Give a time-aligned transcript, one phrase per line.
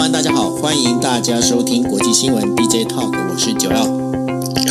[0.00, 3.86] 晚大家好，欢迎大家收听国际新闻 DJ Talk，我是九曜。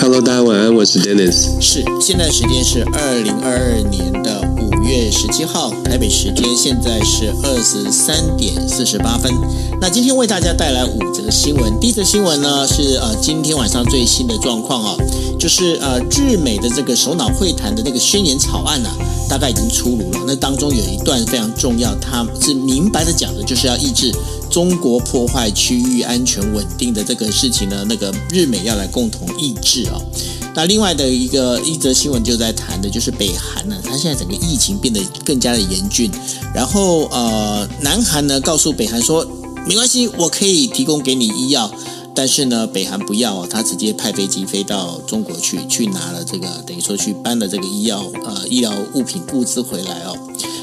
[0.02, 1.62] Hello，大家晚安，我是 Dennis。
[1.62, 9.32] 是，现在时间是二零二二年的五月十七号，台北时间现在是二十三点四十八分。
[9.80, 11.80] 那今天为大家带来五则新闻。
[11.80, 14.96] 第一则新闻呢是呃今天晚上最新的状况啊，
[15.38, 18.98] 就是呃日美的这个首脑会谈的那个宣言草案呢、啊，
[19.30, 20.20] 大概已经出炉了。
[20.28, 24.12] 那当中有一段非常重要，它是明白的讲的，就是要抑制
[24.50, 30.02] 中国破坏区域安全稳定的这个事情呢，那个日美要来共同抑制啊。
[30.56, 36.12] 那另外的一个一则新闻就在谈的就是北韩呢，它现在整个疫情变得更加的严峻，
[36.54, 39.26] 然后呃，南韩呢告诉北韩说，
[39.68, 41.72] 没关系，我可以提供给你医药，
[42.16, 50.18] 但是呢，北韩不要，他直接派飞机飞到中国去，去拿了这个等于说去搬了这个医药呃医疗物品物资回来哦。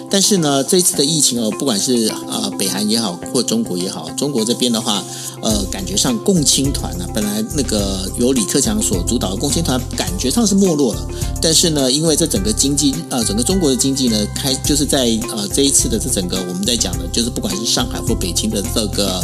[0.09, 5.03] 但是呢，这一次的疫情哦，不管是呃北韩也好，或中国也好，中国这边的话，
[5.43, 11.09] 呃，感觉上共青团呢、本来那个由李克强所主导的共青团，感觉上是没落了。
[11.43, 19.21] 但是呢，因为这整个经济，呃，整个中国的经济呢，开就是在呃这一次的这整个我们在讲的，就是不管是上海或北京的这个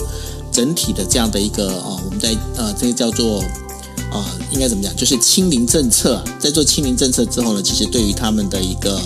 [0.53, 3.43] 整体的这样的一个啊、我们在呃这个叫做
[4.13, 9.01] 啊、应该怎么讲，就是清零政策，在做清零政策之后呢，其实对于他们的一个。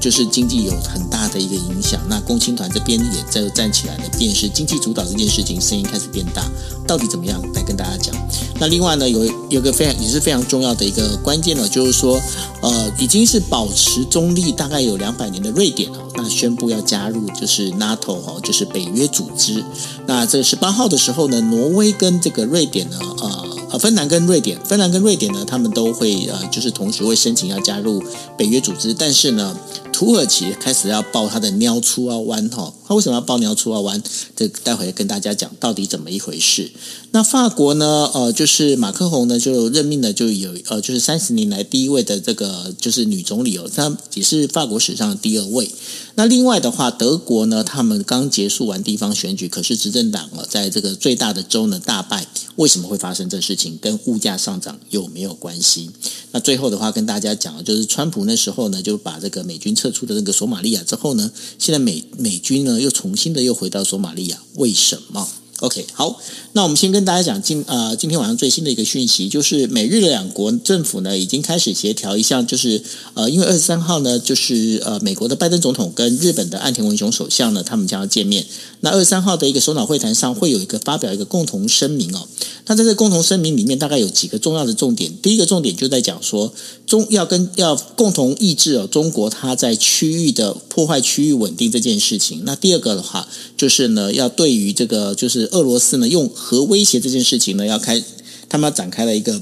[0.00, 6.42] 就是经济有很大的一个影响，那共青团这边也在站起来了，便是经济主导这件事情，声音开始变大，
[6.86, 8.14] 到底怎么样来跟大家讲？
[8.58, 12.20] 那另外呢，有有个非常也是非常重要的一个关键呢，就是说，
[12.62, 19.64] 呃，已经是保持中立大概有两百年的瑞典哦，那宣布要加入就是 NATO 哦，就是北约组织。
[20.06, 23.46] 那这十八号的时候呢，挪威跟这个瑞典呢，呃。
[23.68, 28.00] 呃，芬兰跟瑞典，芬兰跟瑞典呢，他们都会呃，就是同时会申请要加入
[28.38, 28.94] 北约组织。
[28.94, 29.56] 但是呢，
[29.96, 34.02] 土耳其开始要抱它的鸟鼠仔弯哈，他为什么要抱鸟鼠仔弯？
[34.36, 36.70] 这待会跟大家讲到底怎么一回事。
[37.10, 45.70] 那法国呢，呃，就是马克宏呢就任命了就有呃，就是三十年来第一位的这个就是女总理哦，她也是法国史上的第二位。
[46.14, 52.26] 那另外的话，德国呢，他们刚结束完地方选举，可是执政党啊，在这个最大的州呢大败。
[52.56, 53.78] 为什么会发生这事情？
[53.82, 55.90] 跟物价上涨有没有关系？
[56.32, 65.28] 那最后的话，跟大家讲，就是川普那时候呢，就把这个美军撤出的那个索马利亚之后呢，现在美美军呢又重新的又回到索马利亚，为什么？
[65.60, 66.20] ？OK，好，
[66.52, 72.82] 那我们先跟大家讲今呃今天晚上最新的一个讯息，就是美日两国政府呢已经开始协调一项，就是
[73.14, 78.44] 呃因为二十三号呢就是呃美国的拜登总统跟日本的岸田文雄首相呢他们将要见面，
[78.80, 82.28] 那二十三号的一个首脑会谈上会有一个发表一个共同声明哦，
[82.66, 86.52] 那在这共同声明里面大概有几个重要的重点，第一个重点就在讲说
[86.86, 95.45] 中要跟要共同抑制哦中国它在区域的破坏区域稳定这件事情，那第二个的话就是呢要对于这个就是。
[95.52, 98.02] 俄罗斯呢，用核威胁这件事情呢，要开，
[98.48, 99.40] 他们展开了一个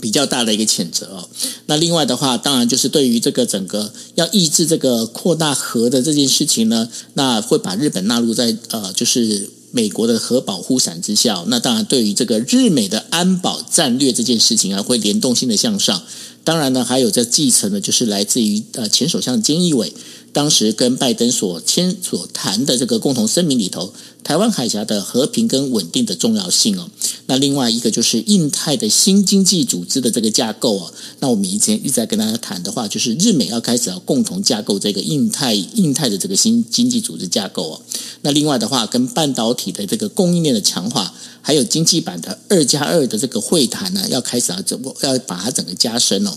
[0.00, 1.28] 比较大的一个谴责哦。
[1.66, 11.44] 那另外的话，当然就是对于这个整个要抑制这个扩大核的这件事情呢，那会把日本纳入在呃，就是美国的核保护伞之下。
[11.46, 16.02] 那当然，对于这个日美的安保战略这件事情啊，会联动性的向上。
[16.42, 19.92] 当然呢，还有这继承的，就是来自于呃前首相菅义伟
[20.32, 23.92] 当时跟拜登所签所谈的这个共同声明里头。
[24.22, 26.88] 台湾海峡的和平跟稳定的重要性哦，
[27.26, 37.80] 那另外一个就是印太的新经济组织的这个架构哦，那我们以前一直在跟大家谈的话，就是日美要开始要共同架构这个印太印太的这个新经济组织架构哦。
[38.22, 46.30] 那另外的话，跟半导体的这个供应链的强化，还有经济版的二加二的这个会谈呢，要开始要整要把它整个加深哦。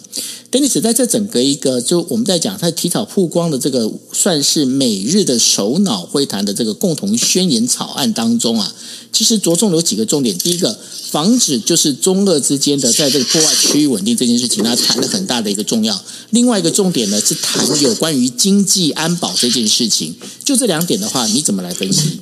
[0.49, 8.73] Dennis 在这整个一个就我们在讲他提早曝光的这个算是美日的首脑会谈的这个共同宣言草案当中啊，
[9.11, 10.37] 其实着重有几个重点。
[10.37, 10.77] 第一个，
[11.09, 15.99] 防止就是中俄之间的在这个破坏区域稳定这件事情，它谈了很大的一个重要。
[16.29, 20.13] 另外一个重点呢，是谈有关于经济安保这件事情。
[20.43, 22.19] 就这两点的话，你怎么来分析？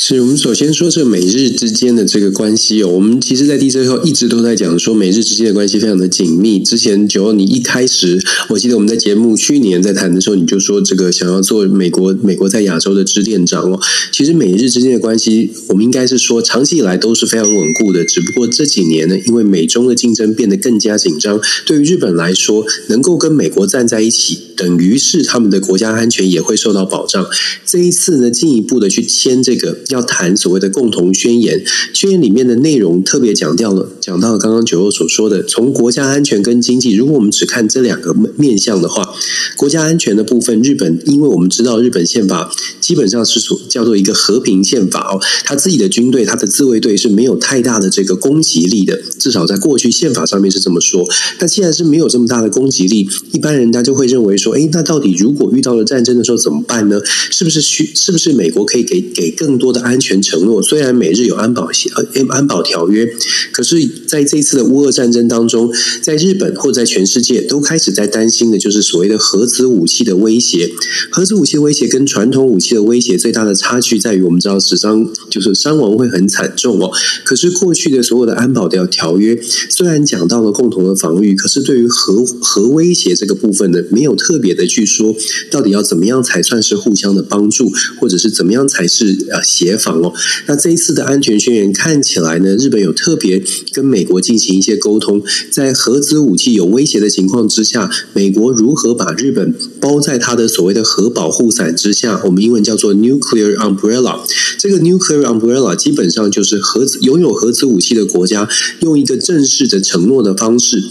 [0.00, 6.60] 是我们首先说这美日之间的这个关系哦，我们其实，在第一周一直都在讲说美日之间的关系非常的紧密。
[6.60, 8.16] 之前九，你一开始，
[8.50, 13.80] 我记得我们在节目去年在谈的时候，你就说这个想要做美国美国在亚洲的支店长哦。
[14.12, 18.04] 其实美日之间的关系，我们应该是说长期以来都是非常稳固的。
[18.04, 24.38] 只不过这几年呢，因为美中的竞争变得更加紧张，对于日本来说，能够跟美国站在一起。
[24.58, 27.26] 等于是他们的国家安全也会受到保障。
[27.64, 31.64] 这一次呢，进一步的去签这个要谈所谓的共同宣言，
[31.94, 39.14] 宣言里面的内容特别讲掉了，讲到了刚刚九欧所说的，从国家安全跟经济，如果我们只看这两个面向的话，
[39.56, 42.50] 国家安全的部分，日本因为我们知道日本宪法
[42.80, 51.06] 基本上是所叫做一个和平宪法哦，他自己的军队，他的自卫队是没有太大的这个攻击力的，至少在过去宪法上面是这么说。
[51.38, 57.00] 那既然是没有这么大的攻击力，一般人他就会认为说，诶，那到底如果遇到了战争的时候怎么办呢？
[57.30, 60.62] 是不是需是不是美国可以给给更多的安全承诺？
[60.62, 63.08] 虽然美日有安保协呃安保条约，
[63.52, 65.72] 可是在这次的乌俄战争当中，
[66.02, 70.70] 在日本或在全世界都开始在担心的就是所谓的核子武器的威胁。
[71.10, 76.90] 核子武器威胁跟传统武器的威胁最大的差距在于，我们知道死伤就是伤亡会很惨重哦。
[77.24, 85.16] 可是过去的所有的安保条条约，虽然讲到了共同的防御，可是对于核核威胁这个部分呢，没有特特别的去说
[85.50, 90.14] 到底要怎么样才算是互相的帮助，或者是怎么样才是呃协防哦。
[90.46, 93.42] 那这一次的安全宣言看起来呢，日本有特别
[93.72, 95.20] 跟美国进行一些沟通，
[95.50, 102.22] 在核子武器有威胁的情况之下，美国如何把日本包在它的所谓的核保护伞之下？
[102.26, 104.20] 我们英文叫做 nuclear umbrella。
[104.56, 108.48] 这个 nuclear umbrella 基本上就是核子拥有核子武器的国家
[108.82, 110.84] 用一个正式的承诺的方式。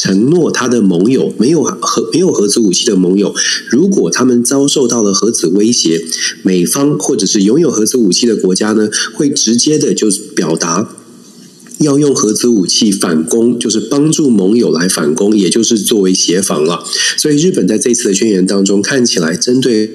[0.00, 3.34] 承诺他的盟友没有核没有核子武器的盟友，
[3.68, 6.00] 如果他们遭受到了核子威胁，
[6.42, 10.88] 美方或者是拥有核子武器的国家呢，会直接的就表达
[11.80, 16.82] 要用核子武器反攻，就是帮助盟友来反攻，也就是作为协防了。
[17.18, 19.94] 所以日本在这次的宣言当中，看起来针对。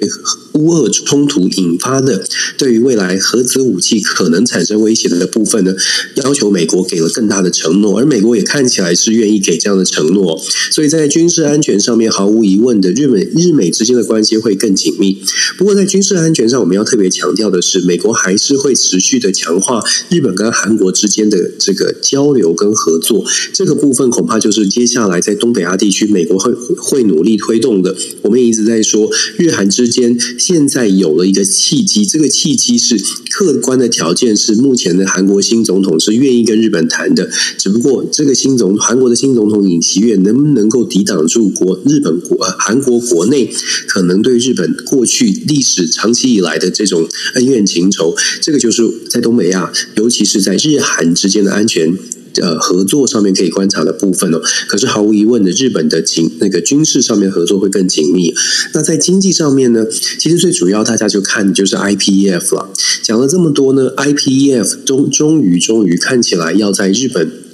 [0.56, 2.26] 乌俄冲突引发的
[2.58, 5.76] 对于未来核子武器可能产生威胁的部分呢，
[6.16, 10.42] 要求美国给了更大的承诺，而美国也看起来是愿意给这样的承诺，
[10.72, 15.22] 所以在军事安全上面毫无疑问的，日美日美之间的关系会更紧密。
[15.58, 27.96] 不过在军事安全上，我们要特别强调的是，美国还是会持续的强化日本跟韩国之间的这个交流跟合作，这个部分恐怕就是接下来在东北亚地区，美国会会努力推动的。
[28.22, 30.18] 我们也一直在说，日韩之间。
[30.48, 33.00] 现在有了一个契机，这个契机是
[33.32, 43.52] 客观的条件是目前的韩国新总统是愿意跟日本谈的，只不过这个新总韩国的新总统尹锡悦能不能够抵挡住国日本国韩国国内
[43.88, 51.98] 可能对日本过去历史长期以来的这种恩怨情仇，这个就是在东北亚，尤其是在日韩之间的安全。
[52.42, 58.34] 呃，合作上面可以观察的部分哦，可是毫无疑问的，日本的紧那个军事上面合作会更紧密。
[58.74, 59.86] 那在经济上面呢，
[60.20, 62.70] 其实最主要大家就看就是 IPEF 了。
[63.02, 67.45] 讲了这么多呢，IPEF 终终于终于看起来要在日本。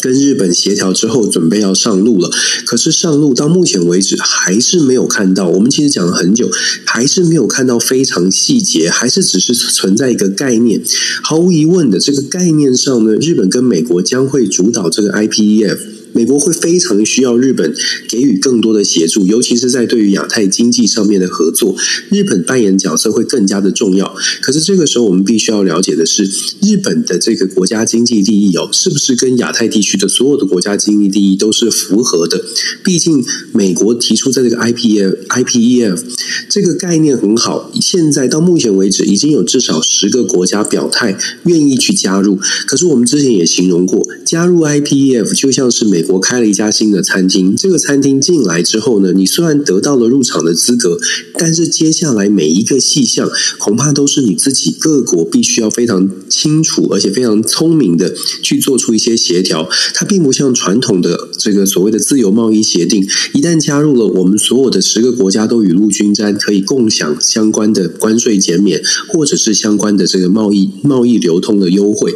[0.00, 2.30] 跟日本协调之后，准备要上路了。
[2.66, 5.48] 可是上路到目前为止还是没有看到。
[5.48, 6.48] 我们其实讲了很久，
[6.84, 10.80] 还是没有看到非常细节，还是只是存在一个概念。
[11.22, 15.78] 毫无疑问的，这个概念上呢，日本跟美国将会主导这个 IPEF。
[16.12, 17.74] 美国会非常需要日本
[18.08, 21.76] 给予更多的协助，尤其是在对于亚太经济上面的合作，
[22.10, 24.14] 日本扮演角色会更加的重要。
[24.42, 26.24] 可是这个时候，我们必须要了解的是，
[26.62, 32.44] 日本的这个国家经济利益哦，是不是跟亚太地区的所有的国家经济利益都是符合的？
[32.82, 36.02] 毕竟美国提出在这个 IPF IPEF
[36.48, 42.36] 这个概念很好，现在到目前为止已经有至少十个国家表态愿意去加入。
[42.66, 45.99] 可是我们之前也形容过，加入 IPEF 就像是美。
[46.00, 50.98] 美国开了一家新的餐厅，这个餐厅进来之后呢，你虽然得到了入场的资格，
[51.34, 59.68] 但是接下来每一个细项恐怕都是你自己各国必须要非常清楚，而且非常聪明的去做出一些协调。
[59.92, 72.14] 它并不像传统的这个所谓的自由贸易协定，一旦加入了，我们所有的十个国家都雨露均沾，可以共享相关的关税减免，或者是相关的这个贸易贸易流通的优惠。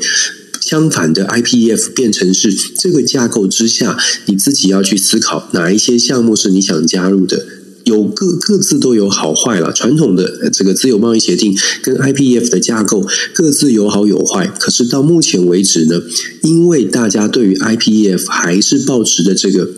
[0.66, 7.44] 相反的，IPEF 变成是这个架构之下，你自己要去思考哪一些项目是你想加入的，
[7.84, 9.70] 有各各自都有好坏了。
[9.70, 16.00] 传统的这个自由贸易协定跟 IPEF 的架构各自有好有坏，可是到目前为止呢，
[16.40, 19.68] 因为大家对于 IPEF 还是抱持的这个。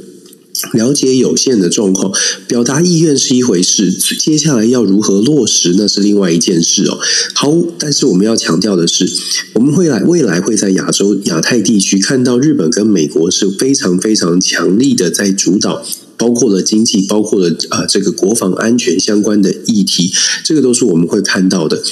[0.73, 2.13] 了解有限的状况，
[2.47, 6.99] 表达意愿是一回事，接下来要如何落实，那是另外一件事哦。
[7.35, 9.09] 好，但是我们要强调的是，
[9.55, 15.85] 我们会来未来会在亚洲亚太地区看到日本跟美国是非常非常强力的在主导
[16.17, 20.13] 包括了经济，包括了啊、呃、这个国防安全相关的议题，
[20.45, 21.83] 这个都是我们会看到的。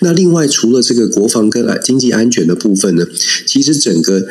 [0.00, 3.06] 那另外，除了这个国防跟经济安全的部分呢，
[3.46, 4.26] 其实整个。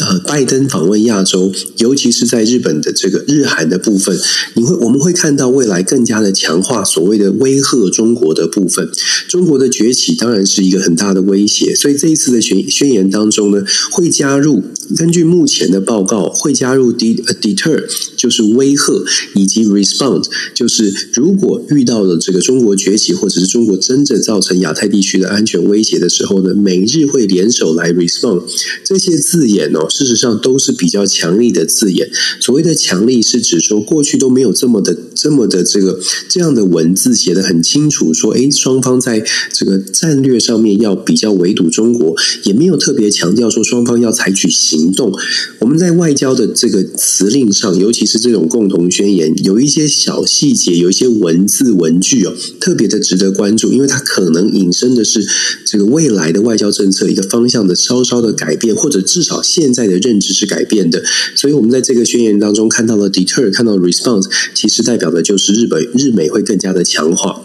[0.00, 4.18] 呃，拜登访问亚洲，尤其是在日本的这个日韩的部分，
[4.54, 8.90] 你会我们会看到未来更加的强化所谓的威吓中国的部分。
[9.28, 13.62] 中国的崛起当然是一个很大的威胁，所以这一次的宣宣言当中呢，
[13.92, 14.60] 会加入
[14.96, 17.84] 根据目前的报告，会加入 d deter
[18.16, 19.04] 就是威威吓，
[19.34, 28.42] 以及 respond 就是如果遇到了这个中国崛起，或者是中国真正造成亚太地区的安全威胁的时候呢，美日会联手来 respond
[28.82, 29.44] 这些字。
[29.44, 32.10] 眼哦，事实上都是比较强力的字眼。
[32.40, 45.12] 所谓的强力，是指说过去都没有这么的、这么的这个这样的文字写得很清楚，说诶，双方在这个战略上面要比较围堵中国，也没有特别强调说双方要采取行动。
[45.58, 55.26] 我们在外交的这个辞令上，尤其是这种共同宣言，有一些小细节，有一些文字文句哦，特别的值得关注，因为它可能引申的是
[55.66, 59.42] 这个未来的外交政策一个方向的稍稍的改变，或者至少。
[59.42, 61.02] 现在的认知是改变的，
[61.34, 67.42] 所以我们在这个宣言当中看到了 deter，看到 response，其实代表的就是日本日美会更加的强化。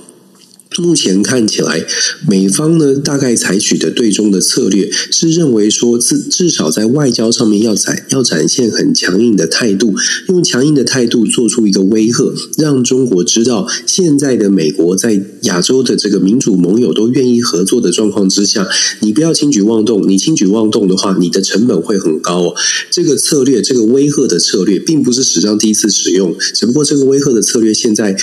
[0.78, 1.86] 目前看起来，
[2.28, 9.94] 美方呢大概采取的对中的策略是认为说，至至少在外交上面要展要展现很强硬的态度，
[10.28, 18.70] 用强硬的态度做出一个威吓，让中国知道现在的美国在亚洲的这个民主盟友都愿意合作的状况之下，
[19.02, 22.56] 你不要轻举妄动，你轻举妄动的话，你的成本会很高哦。
[22.92, 28.16] 这个策略，这个威吓的策略，并不是史上第一次使用，只不过这个威吓的策略现在。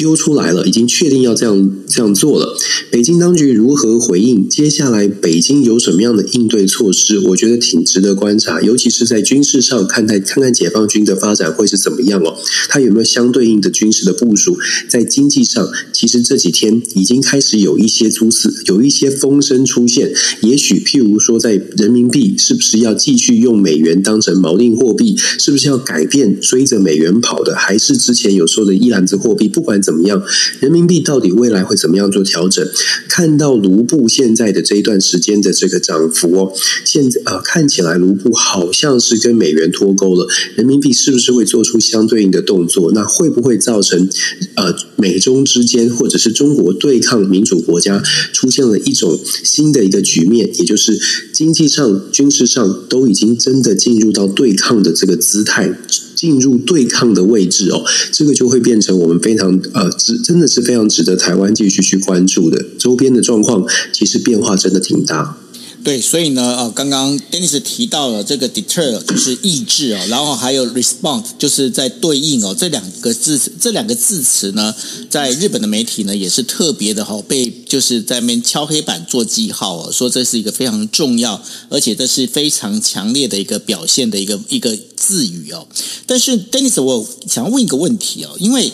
[0.00, 2.56] 丢出来了，已经确定要这样这样做了。
[2.90, 4.48] 北京当局如何回应？
[4.48, 7.18] 接下来北京有什么样的应对措施？
[7.18, 12.38] 我觉得挺值得观察，尤其是在军事上，看待看看解放军的发展会是怎么样哦。
[12.70, 14.56] 它有没有相对应的军事的部署？
[14.88, 20.14] 在经济上，其实这几天已经开始有一些蛛丝，有一些风声出现。
[20.40, 25.14] 也许譬如说，在人民币是不是要继续用美元当成锚定货币？
[25.38, 27.54] 是不是要改变追着美元跑的？
[27.54, 29.46] 还是之前有说的一篮子货币？
[29.46, 29.89] 不管怎。
[29.90, 30.22] 怎么样？
[30.60, 32.64] 人民币到底未来会怎么样做调整？
[33.08, 36.52] 看到卢布现在的这一段时间的这个涨幅哦，
[36.84, 40.28] 现在啊、呃、看起来卢布好像是跟美元脱钩了。
[40.54, 42.92] 人民币是不是会做出相对应的动作？
[42.92, 44.08] 那会不会造成
[44.54, 48.00] 呃美中之间或者是中国对抗民主国家
[48.32, 50.48] 出现了一种新的一个局面？
[50.56, 50.96] 也就是
[51.32, 55.76] 经济上、军事上都已经真的进入到对抗的这个姿态。
[56.20, 62.62] 进入对抗的位置哦，这个就会变成我们非常呃，值真的是非常值得台湾继续去关注的。
[62.76, 65.38] 周边的状况其实变化真的挺大。
[65.82, 74.74] 对，所以呢，呃，刚刚 Dennis 提到了这个 deter 就是抑制哦，然后还有 respond 就是在对应哦，这两个字这两个字词呢，
[75.08, 85.66] 在日本的媒体呢也是特别的哈，被就是在那边敲黑板做记号哦，说这是一个非常重要，而且这是非常强烈的一个表现的一个一个字语哦。
[86.06, 88.70] 但是 Dennis，我想要问一个问题哦，因为。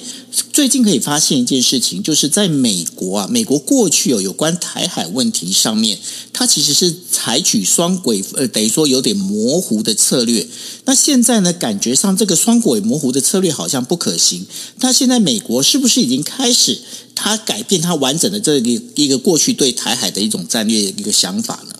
[0.53, 5.99] 最近可以发现一件事情，就是在美国啊，美国过去有有关台海问题上面，
[6.33, 10.47] 它其实是采取双轨，呃，等于说有点模糊的策略。
[10.85, 14.47] 那现在呢，感觉上这个双轨模糊的策略好像不可行。
[14.81, 16.79] 那现在美国是不是已经开始，
[17.15, 21.76] 它改变它完整的这个一个过去对台海的一种战略一个想法呢？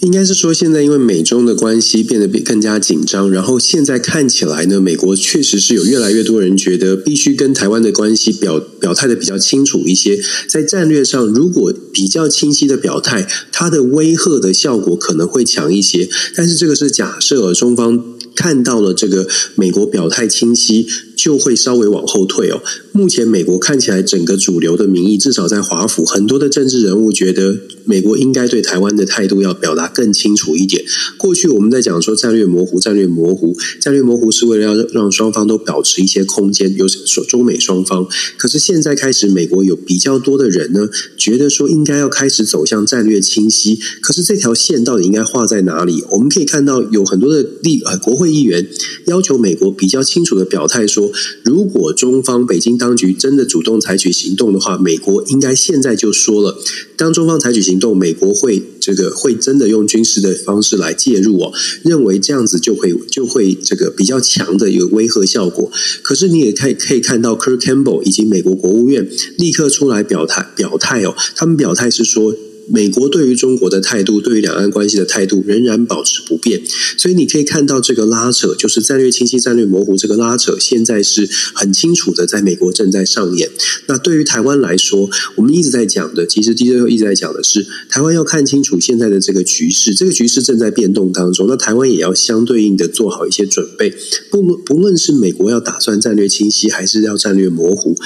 [0.00, 16.08] 应该是说，现在因为美中的关系变得更加紧张，然后现在看起来呢，美国确实是有越来越多人觉得必须跟台湾的关系表表态的比较清楚一些，在战略上如果比较清晰的表态，它的威吓的效果可能会强一些。
[16.34, 18.02] 但是这个是假设中方
[18.34, 20.86] 看到了这个美国表态清晰。
[21.20, 22.62] 就会稍微往后退哦。
[22.92, 30.82] 目前美国看起来整个主流的民意，至少在华府，很多的政治人物觉得美国应该对台湾的态度要表达更清楚一点。
[31.18, 38.08] 过去我们在讲说战略模糊，战略模糊，战略模糊是为了要让双方都保持一些空间，有说中美双方。
[38.38, 43.78] 可是现在开始，美国有比较多的人呢，觉得说应该要开始走向战略清晰。
[44.00, 46.02] 可是这条线到底应该画在哪里？
[46.12, 48.66] 我们可以看到有很多的立呃国会议员
[49.04, 51.09] 要求美国比较清楚的表态说。
[51.44, 56.58] 如果中方北京当局真的主动采取行动的话，美国应该现在就说了，
[56.96, 61.52] 当中方采取行动，美国会这个会真的用军事的方式来介入哦，
[61.82, 65.70] 认为这样子就会就会这个比较强的一个威吓效果。
[66.02, 72.34] 可是你也可以可以看到，Kurt Campbell 以及美国国务院立刻出来表态表态哦，他们表态是说。
[72.68, 76.62] 美国对于中国的态度，对于两岸关系的态度仍然保持不变。
[76.96, 83.50] 所以你可以看到这个拉扯，就是战略清晰、战略模糊这个拉扯，现在是很清楚的，在美国正在上演。
[83.86, 91.46] 那对于台湾来说，我们一直在讲的，其实 DJ 一直在讲的是，台湾要看清楚现在的这个局势，这个局势正在变动当中。
[91.48, 93.92] 那台湾也要相对应的做好一些准备，
[94.30, 97.96] 不不论是美国要打算战略清晰，还是要战略模糊。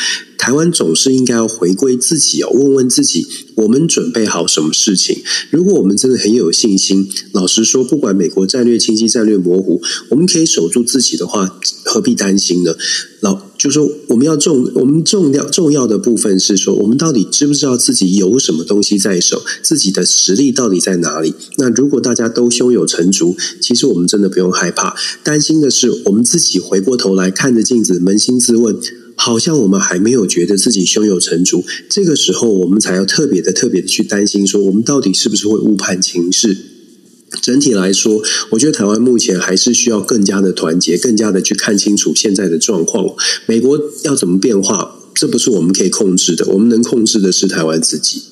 [0.45, 5.23] 台湾总是应该要回归自己哦，问问自己，我们准备好什么事情？
[5.49, 12.77] 如果我们真的很有信心，老实说，不管美国战略清晰、战略模糊，我们可以守住自己的话，何必担心呢？
[13.21, 21.33] 老就说，我们要重，我们重要重要的部分是说，我们到底知不知道自己有什么东西在手，自己的实力到底在哪里？
[21.57, 28.79] 那如果大家都胸有成竹，其实我们真的不用害怕，担心的是我们自己回过头来看着镜子，扪心自问。
[29.17, 36.57] 好像我们还没有觉得自己胸有成竹，这个时候我们才要特别的、特别的去担心，说我们到底是不是会误判情势。
[37.43, 43.15] 整体来说，我觉得台湾目前还是需要更加的团结，更加的去看清楚现在的状况。
[43.47, 48.23] 美国要怎么变化，这不是我们可以控制的，我们能控制的是台湾自己。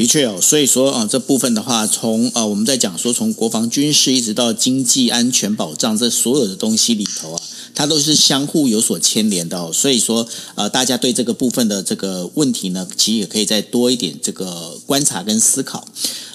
[0.00, 7.42] 的确哦，所以说啊，这部分的话，从呃我们在讲说，从国防军事一直到经济安全保障，这所有的东西里头啊。
[7.74, 15.86] 它都是相互有所牵连的哦，所以说，呃，大家对这个部分的这个问题呢，其实也可以再多一点这个观察跟思考。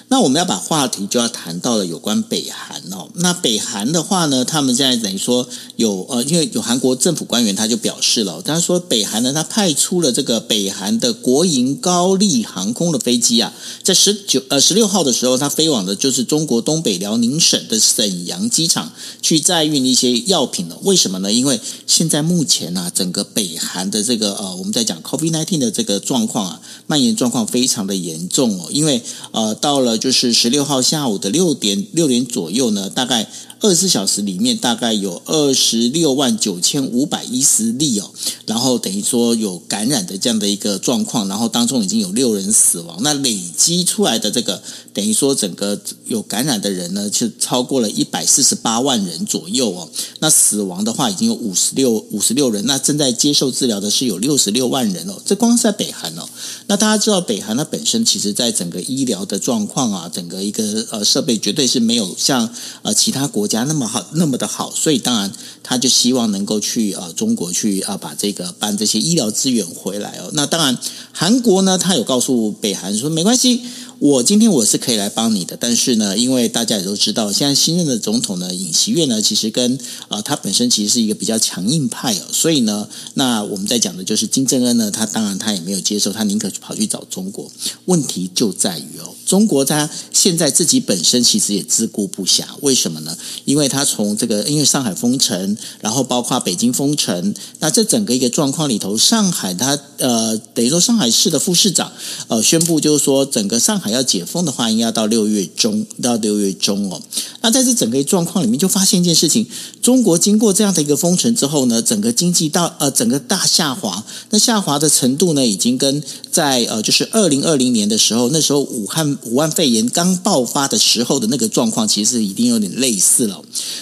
[0.08, 3.10] 那我们要把话题就要谈到了有关北韩哦。
[3.16, 5.48] 那北韩的话呢，他们现在等于说
[5.78, 13.52] 有呃，因为有韩国政府官员他就表示了，他说北韩呢，他派出了这个北韩的国营高丽航空的飞机啊，
[13.84, 18.92] 在十九呃十六号的时候，他飞往的就是中国东北辽宁省的沈阳机场
[19.24, 20.78] 去载运一些药品了。
[20.84, 21.34] 为什么呢？
[21.34, 29.95] 因为现在目前呢、整个北韩的这个呃，我们在讲 COVID-19 的这个状况啊，蔓延状况非常的严重哦，因为呃到了。
[29.98, 33.30] 就是十六号下午的六点六点左右呢，大概。
[33.62, 38.12] 二十四小时里面大概有二十六万九千五百一十例哦，
[38.46, 44.62] 然后等于说有感染的这样的一个状况，然后当中已经有六人死亡，那累积出来的这个
[44.94, 56.28] 等于说整个有感染的人呢，就超过了一百四十八万人左右哦，那死亡的话已经有五十六五十六人，那正在接受治疗的是有六十六万人哦，这光是在北韩哦，
[56.68, 62.50] 那大家知道北韩它本身其实在整个医疗的状况啊，整个一个呃设备绝对是没有像
[62.82, 63.64] 呃其他国家。
[63.64, 65.32] 那么好，那么的好，所以当然
[65.64, 70.30] 他就希望能够去呃中国去啊把这个搬这些医疗资源回来哦。
[70.34, 70.78] 那当然
[71.12, 73.62] 韩国呢，他有告诉北韩说没关系。
[73.98, 79.74] 我今天我是可以来帮你的，但是呢，因为大家也都知道，现在新任的总统呢，尹锡悦呢，其实跟
[80.10, 87.50] 啊、呃、他本身其实是一个比较强硬派哦，所以呢，那我们在讲的就是金正恩呢，他当然他也没有接受，他宁可跑去找中国。
[87.86, 93.18] 问题就在于哦，中国它现在自己本身其实也自顾不暇，为什么呢？
[93.46, 101.92] 因为它从这个因为上海封城，然后包括北京封城，那这整个一个状况里头，上海它呃等于说上海市的副市长
[102.28, 103.96] 呃宣布就是说整个上海。
[103.96, 107.02] 要解封的话，应该要到六月中，到六月中哦。
[107.40, 109.48] 那在这整个状况里面，就发现一件事情：
[109.82, 114.04] 中国经过这样的一个封城之后呢，整个经济到呃整个大下滑。
[114.32, 123.42] 那下滑的程度呢，已经跟在呃就是二零二零年的时候，那时候武汉武汉肺炎刚爆发的时候的那个状况，其实已经有点类似了。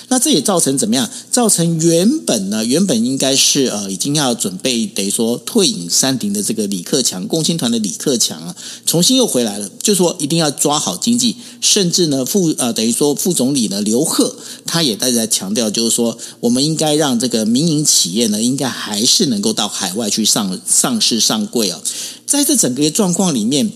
[0.10, 1.10] 那这也造成怎么样？
[1.32, 21.82] 造成原本呢，原本应该是呃已经要准备等于说退隐山林的这个李克强共青团的李克强啊，重新又回来了，就说一定要抓好经济，甚至呢副呃等于说副总理呢刘鹤他也在在强调，就是说我们应该让这个民营企业呢，应该还是能够到海外去上上市上柜啊。
[22.26, 23.72] 在这整个状况里面，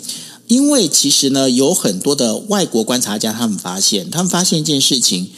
[0.48, 5.30] 因为其实呢有很多的外国观察家，他们发现，他们发现一件事情。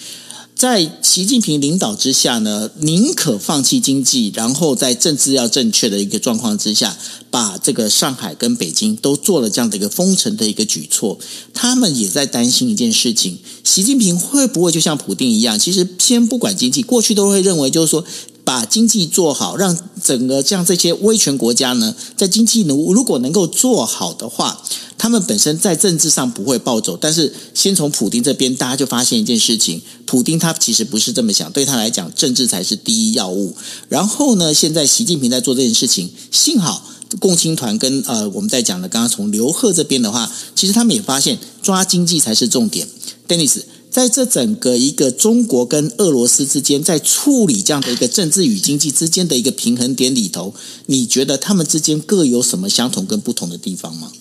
[0.56, 6.98] 在习近平领导之下呢，宁可放弃经济，然后在政治要正确的一个状况之下，
[7.32, 11.18] 把这个上海跟北京都做了这样的一个封城的一个举措。
[11.54, 15.58] 他们也在担心一件事情：习近平会不会就像普丁一样？
[15.58, 18.04] 其实先不管经济，过去都会认为就是说。
[18.50, 24.60] 把经济做好，让整个像这些威权国家呢，在经济如如果能够做好的话，
[24.98, 26.98] 他们本身在政治上不会暴走。
[27.00, 33.56] 但是，先从普丁这边，大家就发现一件事情：普丁他其实不是这么想，对他来讲，政治才是第一要务。
[33.88, 36.84] 然后呢，现在习近平在做这件事情，幸好
[37.20, 42.88] 共青团跟呃我们在讲的刚刚从刘贺这边的话，其实他们也发现抓经济才是重点。
[43.28, 43.60] Dennis。
[43.92, 50.54] 在这整个一个中国跟俄罗斯之间，在处理这样的一个政治与经济之间的一个平衡点里头，
[50.86, 54.12] 你觉得他们之间各有什么相同跟不同的地方吗？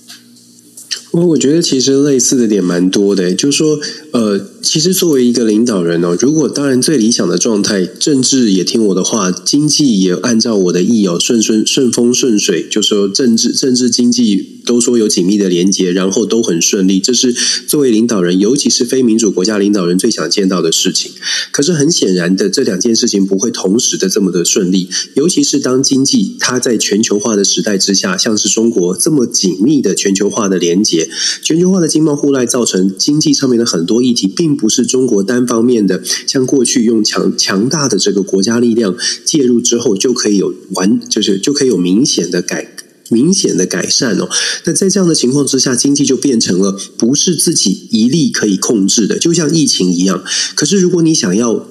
[1.10, 3.78] 我我觉得其实类似的点蛮多的，就是说，
[4.12, 17.32] 呃，其实作为一个领导人哦，如果当然最理想的状态，政治也听我的话，经济也按照我的意哦，顺顺顺风顺水，就说政治政治经济都说有紧密的连接，然后都很顺利，这是
[17.66, 21.12] 作为领导人，尤其是非民主国家领导人最想见到的事情。
[21.52, 31.08] 可是很显然的，这两件事情不会同时的这么的顺利，尤其是当经济它在全球化的时代之下，像是中国这么紧密的全球化的连接。
[31.42, 42.74] 全球化的经贸互赖造成经济上面的很多议题，并并不是中国单方面的，像过去用强强大的这个国家力量介入之后就可以有完，就是就可以有明显的改
[43.10, 44.26] 明显的改善哦。
[44.64, 50.24] 那在这样的情况之下，经济就变成了不是自己一力可以控制的，就像疫情一样。
[50.54, 51.68] 可是如果你想要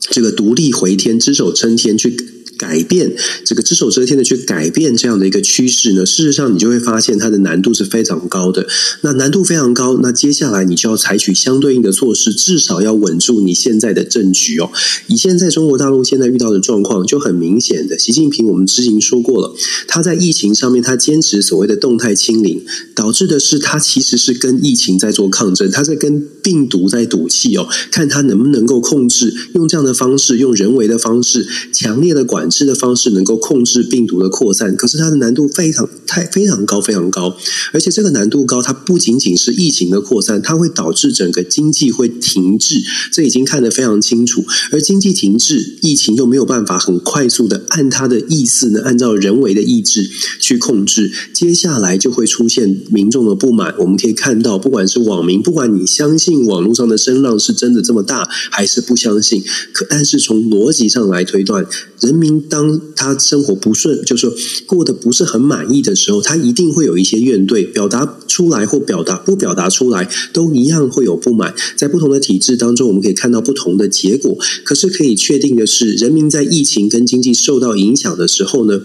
[0.00, 2.16] 这个独立回天、只手撑天去。
[2.64, 8.66] 改变这个只手遮天的去改变这样的一个趋势呢，事实上你就会发现它的难度是非常高的。
[9.02, 14.70] 那难度非常高，那接下来你就要采取相对应的措施，至少要稳住你现在的政局哦。
[15.08, 19.54] 以现在中国大陆现在遇到的状况就很明显的，习近平我们之前说过了，
[19.86, 32.48] 他在疫情上面他坚持所谓的动态清零，导致的是他其实是跟疫情在做抗争，他在跟病毒在赌气哦，看他能不能够控制，用这样的方式，用人为的方式，强烈的管。
[32.62, 37.34] 的方式能够控制病毒的扩散，可是它的难度非常太非常高非常高，
[37.72, 44.44] 而且这个难度高，它不仅仅是疫情的扩散，它会导致整个经济会停滞，这已经看得非常清楚。
[44.70, 53.74] 而经济停滞，疫情又没有办法很快速的按它的意思呢，按照人为的意志去控制，接下来就会出现民众的不满。
[53.78, 61.66] 我们可以看到，不管是网民，不管你相信网络上的声浪是真的这么大，还是不相信，可但是从逻辑上来推断，
[62.00, 62.33] 人民。
[62.40, 64.34] 当他生活不顺，就是说
[64.66, 71.54] 过得不是很满意的时候，他一定会有一些怨怼，表达出来或表达不表达出来，都一样会有不满。
[71.76, 74.38] 在不同的体制当中，我们可以看到不同的结果。
[74.64, 78.80] 可是可以确定的是，人民在疫情跟经济受到影响的时候呢，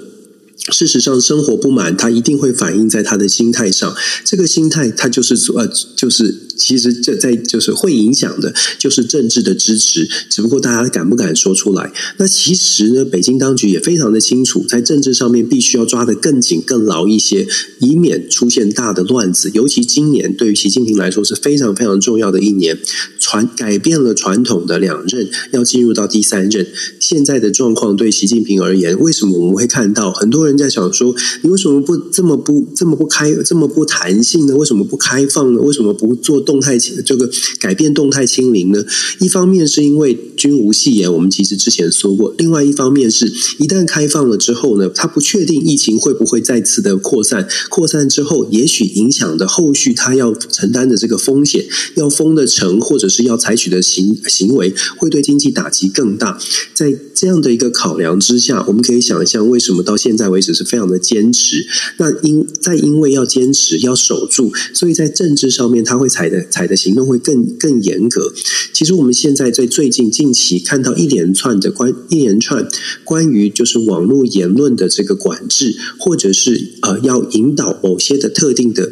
[0.71, 3.95] 事实上生活不满，他一定会反映在他的心态上。
[4.25, 6.48] 这个心态，他就是呃，就是。
[6.59, 11.91] 其实这在就是会影响的，就是政治的支持，只不过大家敢不敢说出来？
[12.17, 17.47] 那其实呢，北京当局也非常的清楚，在政治上面必须要抓得更紧、更牢一些，
[17.79, 19.49] 以免出现大的乱子。
[19.53, 22.77] 尤其今年对于习近平来说是非常非常重要的一年，
[23.17, 26.67] 传改变了传统的两任，要进入到第三任。
[26.99, 34.55] 现在的状况对习近平而言，为什么我们会看到很多人在想说，你为什么不这么不这么不开这么不弹性呢？
[34.57, 35.61] 为什么不开放呢？
[35.61, 36.43] 为什么不做？
[36.49, 38.83] 动态清这个改变动态清零呢？
[39.19, 56.39] 一方面是因为君无戏言，我们其实之前说过；另外一方面是一旦开放了之后呢，他不确定疫情会不会再次的扩散，扩散之后，也许影响的后续他要承担的这个风险，要封的城或者是要采取的行行为，会对经济打击更大。
[56.73, 61.67] 在这样的一个考量之下，我们可以想象为什么到现在为止是非常的坚持。
[61.97, 66.38] 那因在因为要坚持要守住，所以在政治上面他会采的。
[66.49, 68.33] 采的行动会更更严格。
[68.73, 72.67] 其实我们现在在最近近期看到一连串的关一连串
[73.03, 78.91] 关于就是网络言论的这个管制，或者是呃要引导某些的特定的。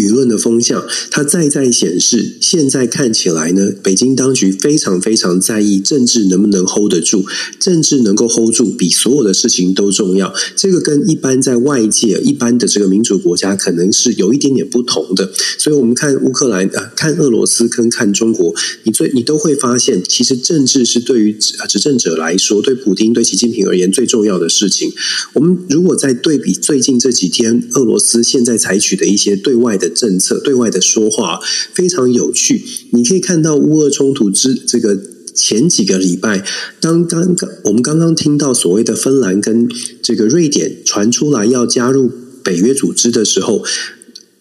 [0.00, 7.26] 舆论的风向，它再再显示，现在看起来呢，北京当局非常非常在意政治能不能 hold 得住，
[7.58, 10.32] 政治能够 hold 住，比所有的事情都重要。
[10.56, 15.30] 这个跟一般在外界一般的这个民主国家可能是有一点点不同的。
[15.58, 24.90] 所以，我们看乌克兰啊，看俄罗斯跟看中国，你最你都会发现，其实政治是对于执执政者来说，对普京、对习近平而言最重要的事情。
[25.34, 29.89] 我们如果在对比最近这几天俄罗斯现在采取的一些对外的。
[29.90, 31.40] 政策对外的说话
[31.74, 34.98] 非常有趣，你可以看到乌俄冲突之这个
[35.34, 36.44] 前几个礼拜，
[36.80, 39.68] 当刚刚我们刚刚听到所谓的芬兰跟
[40.02, 42.10] 这个瑞典传出来要加入
[42.42, 43.64] 北约组织的时候，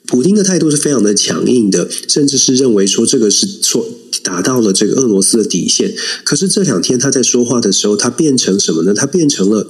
[0.07, 3.87] 普丁的态度是非常的强硬的，甚至是认为说这个是说
[4.23, 5.93] 达到了这个俄罗斯的底线。
[6.23, 8.93] 可是这两天他在说话的时候，他变成什么呢？
[8.93, 9.67] 他变成了。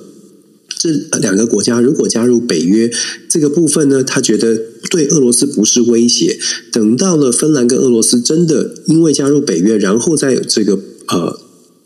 [0.81, 2.89] 这两个国家如果加入北约
[3.27, 4.57] 这个部分呢，他觉得
[4.89, 6.39] 对俄罗斯不是威胁。
[6.71, 11.39] 等到了芬兰跟俄罗斯真的因为加入北约，然后在这个呃。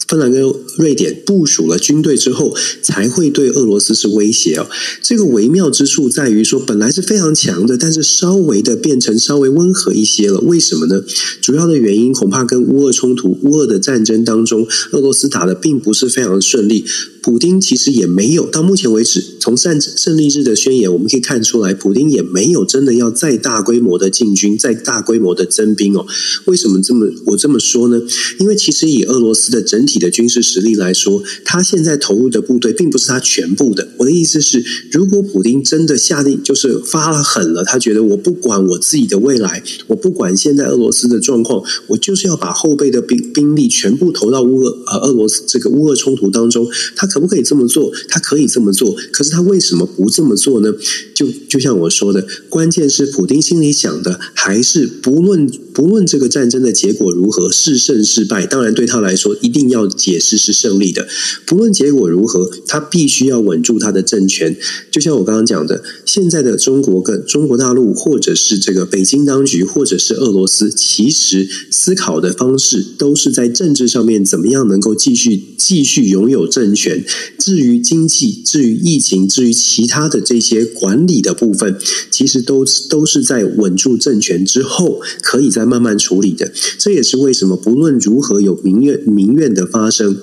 [0.06, 0.44] 芬兰跟
[0.78, 4.68] 瑞典部署了军队之后，才会对俄罗斯是威胁哦。
[5.02, 10.40] 这个微妙之处在于说，本来是非常强的，但是稍微的变成稍微温和一些了。
[10.42, 11.04] 为什么呢？
[11.42, 16.86] 主要的原因恐怕跟乌俄冲突、乌俄的战争当中，俄罗斯打的并不是非常顺利。
[17.24, 26.06] 普丁其实也没有到目前为止，从胜胜利日的宣言我们可以看出来，普丁也没有真的要再大规模的进军，再大规模的增兵哦。
[26.44, 28.02] 为什么这么我这么说呢？
[28.40, 33.88] 因为其实以俄罗斯的整体的军事实力来说，他现在投入的部队并不是他全部的。
[34.00, 46.68] 我的意思是，如果普丁真的下令就是发了狠了，他觉得我不管我自己的未来，我不管现在俄罗斯的状况，我就是要把后备的兵兵力全部投到乌俄呃俄罗斯这个乌俄冲突当中。
[46.98, 47.92] 他可不可以这么做？
[48.10, 50.74] 他可以这么做，可是他为什么不这么做呢？
[51.14, 61.08] 就就像我说的，关键是普丁心里想的还是不论不论这个战争的结果如何，是胜是败，当然对他来说一定要解释是胜利的。
[61.46, 64.58] 不论结果如何，他必须要稳住他的政权。
[64.90, 77.03] 就像我刚刚讲的，现在的中国跟中国大陆，或者是这个北京当局，或者是俄罗斯，其实思考的方式都是在政治上面怎么样能够继续继续拥有政权。
[77.38, 81.78] 至于经济，至于疫情，至于其他的这些管理的部分，
[82.10, 86.52] 其实都都是在稳住政权之后，可以再慢慢处理的。
[86.78, 90.18] 这也是为什么不论如何有民怨民怨的发生。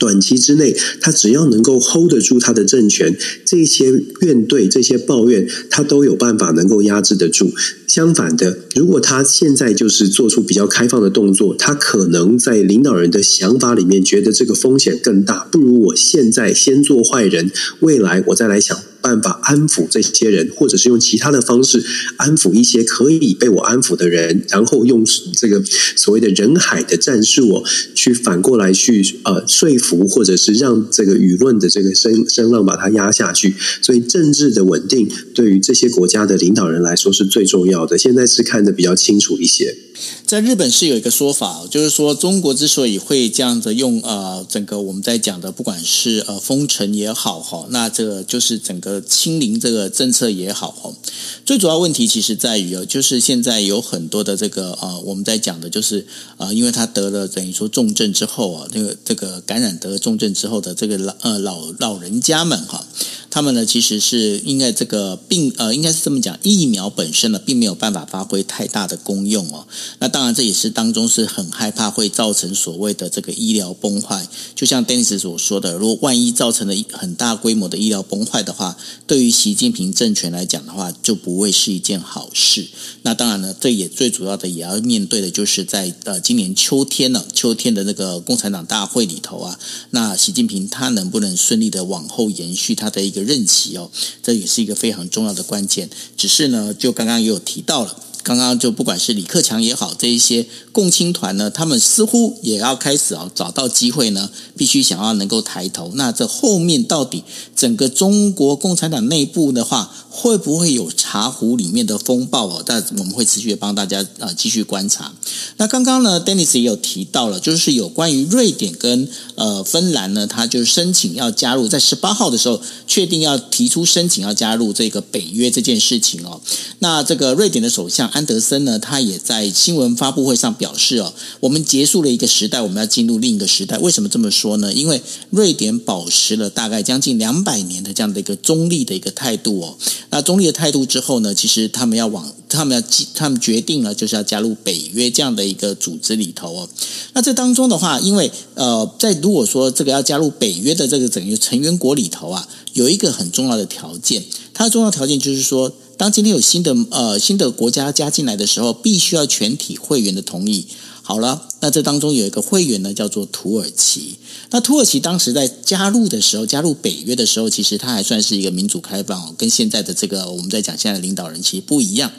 [0.00, 7.52] 短期之内，他只要能够 hold 得住他的政权，这些怨怼、这些抱怨，他都有办法能够压制得住。
[7.86, 21.84] 相反的，如果他现在就是做出比较开放的动作，他可能在领导人的想法里面觉得这个风险更大，不如我现在先做坏人，未来我再来想办法安抚这些人，或者是用其他的方式
[22.16, 25.04] 安抚一些可以被我安抚的人，然后用
[25.36, 25.62] 这个
[25.96, 33.54] 所谓的人海的战术哦，去反过来去呃说服，或者是让这个舆论的这个声声浪把它压下去。
[33.82, 37.98] 所以政治的稳定对于这些国家的领导人来说是最重要的。
[37.98, 39.76] 现在是看得比较清楚一些。
[40.24, 50.96] 在日本是有一个说法，就是说中国之所以会这样子用呃整个我们在讲的，不管是呃封城也好哈，那这个就是整个清零这个政策也好哦，
[51.44, 56.06] 最主要问题其实在于哦，就是现在有很多的这个呃我们在讲的就是
[56.38, 62.82] 呃，因为他得了等于说重症之后啊，这个这个感染得了重症之后的这个老呃老老人家们哈。
[63.30, 69.68] 他们呢，其实是应该这个病呃，应该是这么讲，疫苗本身呢，并没有办法发挥太大的功用哦。
[70.00, 74.28] 那当然，这也是当中是很害怕会造成所谓的这个医疗崩坏。
[74.56, 82.66] 就像 Dennis 所说的，如果万一造成了很大规模的医疗崩坏的话，对于习近平政权来讲的话，就不会是一件好事。
[83.02, 89.56] 那当然呢，这也最主要的也要面对的就是在呃今年秋天呢，秋天的那个共产党大会里头啊，
[89.90, 93.19] 那习近平他能不能顺利的往后延续他的一个。
[93.22, 93.90] 任期哦，
[94.22, 95.88] 这也是一个非常重要的关键。
[96.16, 98.04] 只是呢，就刚刚也有提到了。
[98.22, 105.90] 刚刚就不管是李克强也好，这一些共青团呢，他们似乎也要开始啊，找到机会呢，必须想要能够抬头。
[105.94, 107.24] 那这后面到底
[107.56, 112.62] 整个中国共产党内部的话，会不会有茶壶里面的风暴哦？
[112.66, 115.12] 但我们会持续帮大家啊继续观察。
[115.56, 126.40] 那刚刚呢，Dennis 也有提到了，就是有关于瑞典跟呃芬兰呢，他就申请要加入，在十八号的时候确定要提出申请要加入这个北约这件事情哦。
[126.80, 128.09] 那这个瑞典的首相。
[128.10, 133.78] 安德森呢，他也在新闻发布会上表示哦，我们结束了一个时代，我们要进入另一个时代。
[133.78, 134.72] 为什么这么说呢？
[134.72, 139.76] 因为瑞典保持了大概将近两百年的这样的一个中立的一个态度哦。
[140.10, 146.68] 那中立的态度之后呢，其实他们要往，他们要，他们决定了就是要加入北约这样的一个组织里头哦。
[147.14, 155.72] 那这当中的话，因为呃，在如果说这个要加入北约的这个整个成员国里头啊，有一个很重要的条件，它的重要条件就是说。
[156.00, 160.66] 当今天有新的呃新的国家加进来的时候，必须要全体会员的同意。
[161.02, 164.16] 好了，那这当中有一个会员呢，叫做土耳其。
[164.48, 172.10] 那土耳其当时在加入的时候，加入北约的时候，其实它还算是一个民主开放哦，跟现在的这个我们在讲现在的领导人其实不一样。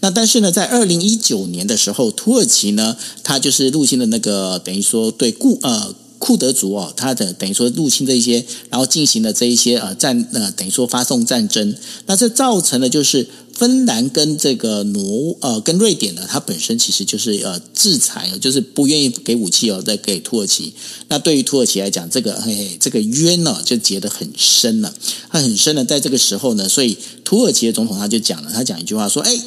[0.00, 5.94] 那但是呢，在二零一九年的时候，土耳其呢，它就是入侵的那个等于说对固呃。
[6.18, 11.74] 库德族哦，他的等于说入侵这一些，然后进行了这一些呃战呃等于说发动战争，
[12.06, 20.72] 那这造成了就是芬兰跟这个挪呃跟瑞典呢，它本身其实就是呃制裁，就是不愿意给武器哦，再给土耳其。
[21.08, 24.92] 那对于土耳其来讲，这个嘿嘿这个冤呢就结得很深了，
[25.30, 29.38] 他很深了在这个时候呢，所以土耳其的总统他就讲了，他讲一句话说，哎。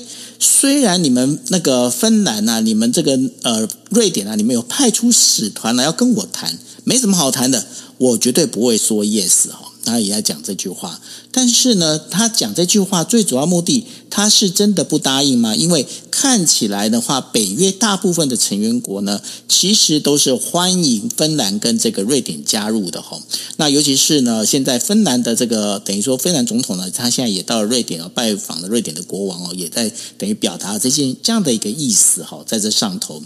[0.44, 7.64] 虽然你们那个芬兰呐，你们这个呃瑞典啊，你们有派出使团来要跟我谈，没什么好谈的，
[8.00, 9.71] 我绝对不会说 yes 哈。
[9.84, 11.00] 他也在讲这句话。
[11.32, 15.56] 但是呢，他讲这句话最主要目的，他是真的不答应吗？
[15.56, 23.18] 因为看起来的话，北约大部分的成员国呢，其实都是欢迎芬兰跟这个瑞典加入的哈。
[23.58, 33.24] 那尤其是呢，现在芬兰的这个等于说芬兰总统呢，他现在也到了瑞典哦，拜访了瑞典的国王哦，也在等于表达这些这样的一个意思哈，在这上头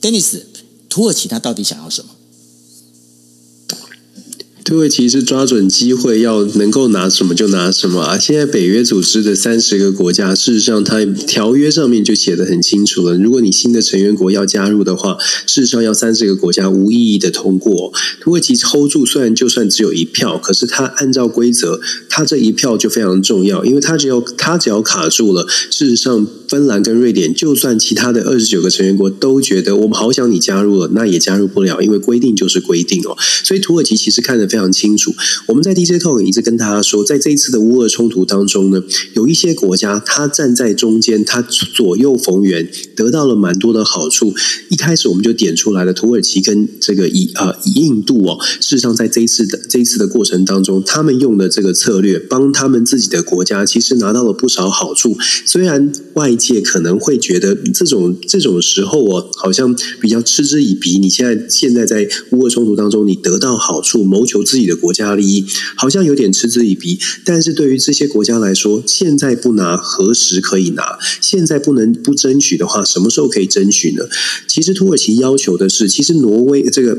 [0.00, 0.42] ，Dennis，
[0.88, 2.10] 土耳其他到底想要什么？
[4.64, 8.18] 土耳其是抓准机会，要能够拿什么就拿什么啊！
[8.18, 13.14] 现在北约组织的三十个国家，事实上它条约上面就写得很清楚了。
[13.18, 17.92] 如果你新的成员国要加入的话，事实上要三十个国家无异议的通过。
[18.22, 33.14] 土耳其 hold 住，虽然就算只有一票，可是它按照规则，它这一票就非常重要，因为它只要它只要卡住了，事实上芬兰跟瑞典，就算其他的二十九个成员国都觉得我们好想你加入了，那也加入不了，因为规定就是规定哦。
[33.44, 35.12] 所以土耳其其实看得非常清楚，
[35.48, 38.80] 我们在 DJ Talk 一直跟大家说，在这一次的乌俄冲突当中呢，
[39.14, 44.32] 有一些国家它站在中间，它左右逢源，得到了蛮多的好处。
[44.68, 55.18] 一开始我们就点出来了，土耳其跟这个以呃印度哦，事实上在这一次的这一次的过程当中，他们用的这个策略，帮他们自己的国家其实拿到了不少好处。
[55.44, 60.98] 虽然外界可能会觉得这种这种时候哦，好像比较嗤之以鼻。
[60.98, 66.98] 你现在现在在乌俄冲突当中，你得到好处，谋求自己的国家利益，好像有点嗤之以鼻。
[67.24, 70.98] 但是对于这些国家来说，现在不拿，何时可以拿？
[71.20, 74.04] 现在不能不争取的话，什么时候可以争取呢？
[74.46, 76.98] 其实土耳其要求的是，其实挪威这个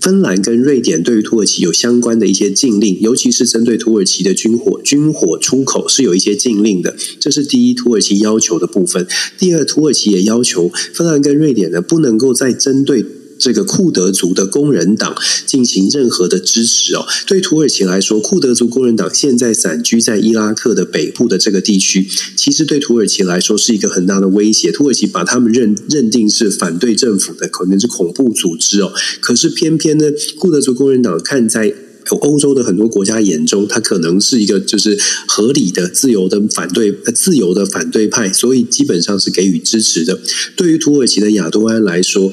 [0.00, 6.96] 芬兰跟瑞典对于土耳其有相关的一些禁令，尤其是针对土耳其的军火军火出口是有一些禁令的。
[7.20, 9.06] 这是第一，土耳其要求的部分。
[9.38, 13.04] 第二，土耳其也要求芬兰跟瑞典呢，不能够再针对。
[13.42, 24.70] 这个库德族的工人党进行任何的支持哦，对土耳其来说，库德族工人党现在散居在伊拉克的北部的这个地区，其实对土耳其来说是一个很大的威胁。
[24.70, 28.92] 土耳其把他们认认定是反对政府的，可能是恐怖组织哦。
[29.20, 30.04] 可是偏偏呢，
[30.38, 31.74] 库德族工人党看在
[32.20, 40.18] 欧洲的很多国家眼中，他可能是一个就是合理的、自由的反对、自由的反对派，所以基本上是给予支持的。
[40.56, 42.32] 对于土耳其的亚多安来说，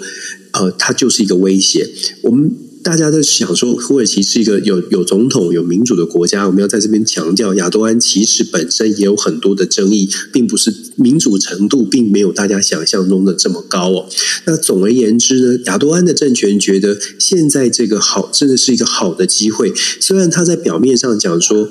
[0.52, 1.90] 呃，它就是一个威胁。
[2.24, 6.48] 我们大家都想说，土耳其是一个有有总统、有民主的国家。
[6.48, 14.10] 我们要在这边强调，亚多安其实本身也有很多的争议，并不是民主程度并没有大家想象中的这么高哦。
[14.46, 19.74] 那总而言之呢，亚多安的政权觉得现在这个好，真的是一个好的机会。
[20.00, 21.70] 虽然他在表面上讲说。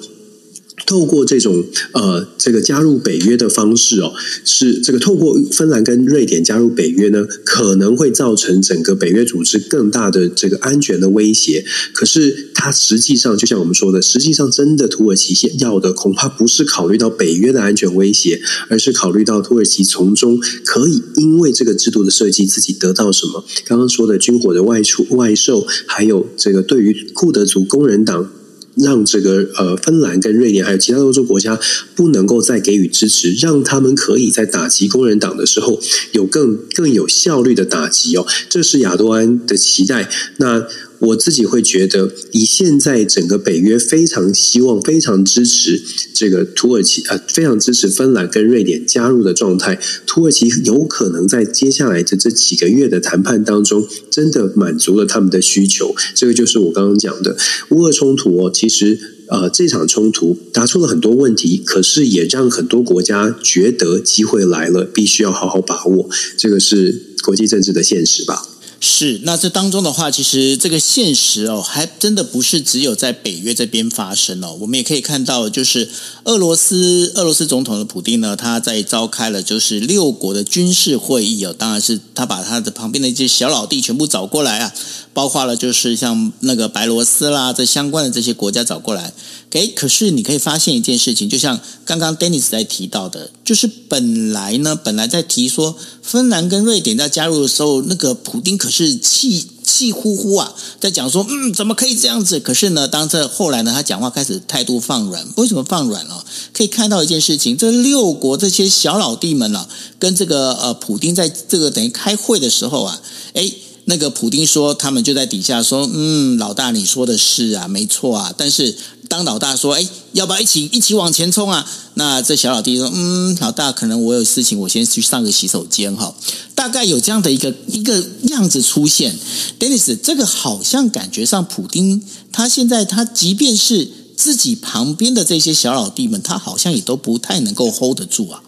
[0.88, 11.62] 透过这种呃，这个加入北约的方式哦，是这个透过芬兰跟瑞典加入北约呢，可能会造成整个北约组织更大的这个安全的威胁。
[11.92, 23.44] 可是它实际上就像我们说的，实际上真的土耳其要的恐怕不是考虑到北约的安全威胁，而是考虑到土耳其从中可以因为这个制度的设计自己得到什么。
[23.66, 28.30] 刚刚说的军火的外出外售，还有这个对于库德族工人党。
[28.78, 31.58] 让这个呃，芬兰跟瑞典还有其他欧洲国家
[31.94, 35.80] 不能够再给予支持，让他们可以在打击工人党的时候
[36.12, 40.08] 有更更有效率的打击哦，这是亚多安的期待。
[40.36, 40.66] 那。
[41.00, 45.80] 我自己会觉得，以现在整个北约非常希望、非常支持
[46.12, 55.94] 这个土耳其，呃，非常支持芬兰跟瑞典加入的状态，土耳其有可能在接下来的这几个月的谈判当中，真的满足了他们的需求。
[56.14, 57.36] 这个就是我刚刚讲的
[57.70, 58.50] 乌俄冲突哦。
[58.52, 66.10] 其实，呃，这场冲突答出了很多问题，可是也让很多国家觉得机会来了，必须要好好把握。
[66.36, 68.57] 这个是国际政治的现实吧。
[68.80, 74.56] 是，那这当中的话，其实这个现实哦，还真的不是只有在北约这边发生哦。
[74.60, 75.90] 我们也可以看到，就是
[76.24, 84.72] 俄罗斯俄罗斯总统的普丁呢，他在召开了就是六国的军事会议哦，当然是他把他的旁边的一些小老弟全部找过来啊，
[85.12, 89.12] 包括了就是像那个白罗斯啦，这相关的这些国家找过来。
[89.52, 102.38] 诶，可是你可以发现一件事情，就像刚刚 Dennis 在提到的，就是本来呢，本来在提说芬兰跟瑞典在加入的时候，那个普丁可是气气呼呼啊，在讲说，嗯，怎么可以这样子？
[102.38, 106.24] 可是呢，当这后来呢，他讲话开始态度放软，为什么放软了？
[106.52, 109.66] 可以看到一件事情，这六国这些小老弟们啊，
[109.98, 113.00] 跟这个呃普丁在这个等于开会的时候啊，
[113.32, 113.54] 诶。
[113.90, 118.76] 那个普丁说，他们就在底下说：“嗯，老大，你说的是啊，没错啊。”但是
[119.08, 126.14] 当老大说：“哎，要不要一起一起往前冲啊？”那这小老弟说：“嗯，老大，可能我有事情，我先去上个洗手间哈。”
[126.54, 129.16] 大概有这样的一个一个样子出现。
[129.58, 138.42] Dennis，这个好像感觉上，普丁他现在他即便是自己旁边的这些小老弟们，他好像也都不太能够 hold 得住啊。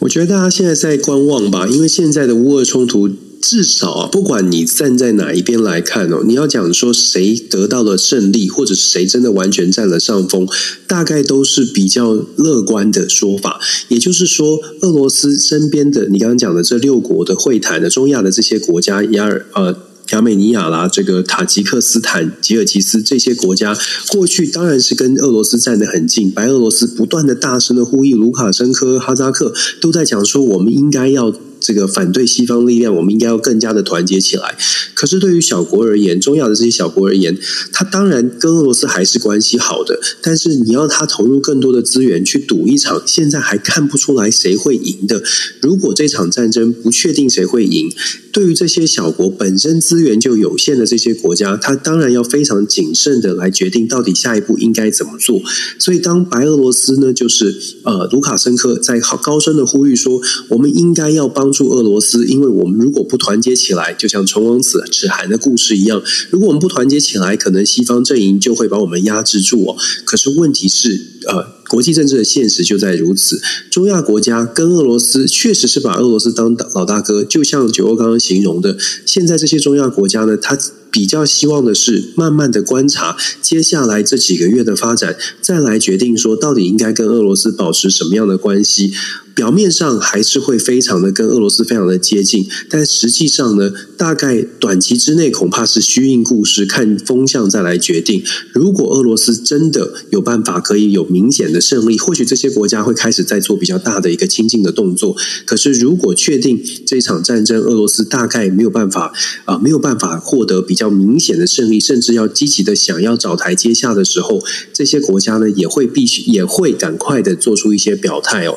[0.00, 3.08] 我觉得大家现在在观望吧，因为现在的乌俄冲突。
[3.48, 10.48] 至少啊，不管你站在哪一边来看哦，你要讲说谁得到了胜利，或者是谁真的完全占了上风，
[10.88, 13.60] 大概都是比较乐观的说法。
[13.86, 19.76] 也就是说，俄罗斯身边的你刚刚讲的这六国的会谈的中亚的这些国家，亚尔呃
[20.10, 23.78] 亚美尼亚啦，这个塔吉克斯坦、吉尔吉斯这些国家，
[24.08, 31.32] 过去当然是跟俄罗斯站得很近，白俄罗斯不断的大声的呼吁，卢卡申科、哈扎克都在讲说，我们应该要。
[31.66, 34.56] 这个反对西方力量，我们应该要更加的团结起来。
[34.94, 37.36] 可是对于小国而言，重要的这些小国而言，
[37.72, 45.20] 他当然跟俄罗斯还是关系好的，但是你要他投入更多的资源去赌一场，现在还看不出来谁会赢的。
[45.60, 47.90] 如果这场战争不确定谁会赢，
[48.30, 55.42] 对于这些小国本身资源就有限的这些国家，他当然要非常谨慎的来决定到底下一步应该怎么做。
[55.80, 61.66] 所以当白俄罗斯呢，就是呃卢卡申科在好高声的呼吁说，我们应该要帮住。
[61.76, 69.76] 俄罗斯，因为我们如果不团结起来，就像唇亡齿齿寒的故事一样，如果我们不团结起来，可能西方阵营就会把我们压制住哦。
[70.04, 73.40] 可是问题是，呃，国际政治的现实就在如此。
[73.70, 80.56] 中亚国家跟俄罗斯确实是把俄罗斯当老大哥，就像九欧刚刚形容的，现在这些中亚国家呢，他
[80.90, 88.92] 比较希望的是慢慢的观察接下来这几个月的发展，再来决定说到底应该跟俄罗斯保持什么样的关系。
[89.34, 98.24] 表面上还是会非常的跟俄罗斯非常的接近，但实际上呢，大概短期之内恐怕是虚应故事，看风向再来决定。
[98.54, 105.14] 如果俄罗斯真的有办法可以有明显的胜利，或许这些国家会开始在做比较大的一个亲近的动作。
[105.44, 109.12] 可是如果确定这场战争俄罗斯大概没有办法
[109.44, 114.40] 啊、没有办法获得比较明显的胜利，甚至要积极的想要找台阶下的时候，
[114.72, 118.56] 这些国家呢也会必须也会赶快的做出一些表态哦。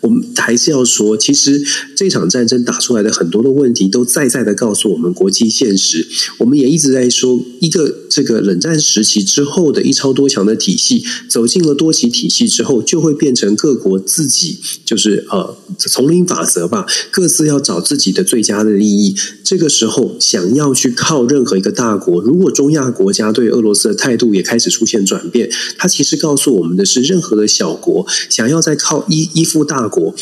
[0.00, 1.62] 我们还是要说，其实
[1.96, 6.06] 这场战争打出来的很多的问题，都在在的告诉我们国际现实。
[6.38, 19.14] 我们也一直在说，一个这个冷战时期之后的一超多强的体系，走进了多极体系之后，就会变成各国自己就是呃丛林法则吧，各自要找自己的最佳的利益。
[19.42, 30.14] 这个时候，想要去靠任何一个大国，如果中亚国家对俄罗斯的态度也开始出现转变，它其实告诉我们的是，任何的小国想要再靠依依附大国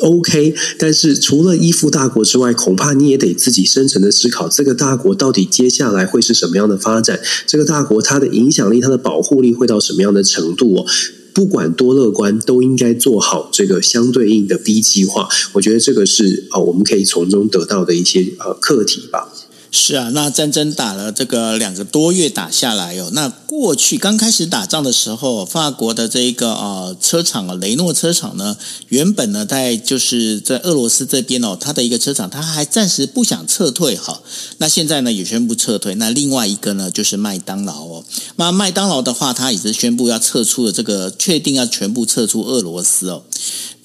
[0.00, 7.20] ，OK，但是除了依附大国之外，恐怕你也得自己深层的思考，这个大国到底接下来会是什么样的发展？
[7.46, 10.76] 这个大国它的影响力、它的保护力会到什么样的程度？
[10.76, 10.86] 哦，
[11.32, 15.28] 不管多乐观，都应该做好这个相对应的 B 计划。
[15.54, 19.32] 我觉得这个是啊，我们可以从中得到的一些呃课题吧。
[19.76, 28.56] 是啊，那战争打了这个两个多月打下来哦，那过去刚开始打仗的时候，法国的这一个呃车厂啊，雷诺车厂呢，
[28.88, 34.22] 原本呢在就是在俄罗斯这边哦，它的一个车厂，它还暂时不想撤退哈，
[34.58, 35.96] 那现在呢也宣布撤退。
[35.96, 38.04] 那另外一个呢就是麦当劳哦，
[38.36, 43.24] 那麦当劳的话，它也是宣布要撤出的这个，确定要全部撤出俄罗斯哦。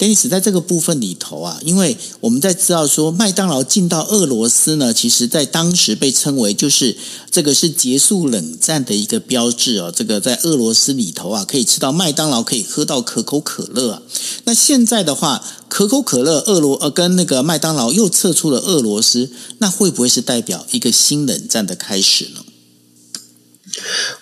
[0.00, 6.96] Dennis 在这个部分里头啊，因为我们在知道说麦当劳进到俄罗斯呢，其实在当时被称为就是
[7.30, 9.92] 这个是结束冷战的一个标志哦。
[9.94, 14.02] 这个在俄罗斯里头啊，可以吃到麦当劳，可以喝到可口可乐啊。
[14.44, 22.40] 那现在的话，可口可乐俄罗呃跟那个麦当劳又撤出了俄罗斯，那会不会是代表一个新冷战的开始呢？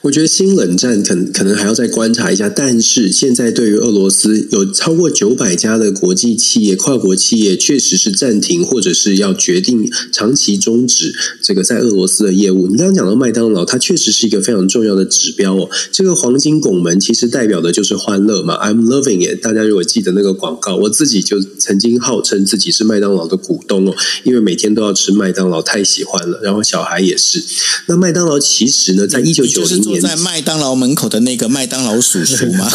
[0.03, 12.68] 我觉得新冷战可能可能还要再观察一下，但是现在对于俄罗斯有超过九百家的国际企业、跨国企业，确实是暂停或者是要决定长期终止这个在俄罗斯的业务。
[12.68, 15.68] 你刚刚讲到麦当劳，它确实是一个非常重要的指标哦。
[15.90, 19.42] 这个黄金拱门其实代表的就是欢乐嘛，I'm loving it。
[19.42, 23.94] 大家如果记得那个广告，我自己就曾经号称自己是麦当劳的股东哦，
[24.24, 26.40] 因为每天都要吃麦当劳，太喜欢了。
[26.42, 27.42] 然后小孩也是。
[27.86, 32.70] 那麦当劳其实呢，在一九九零年，在麦当劳门口的那个麦当劳叔叔吗？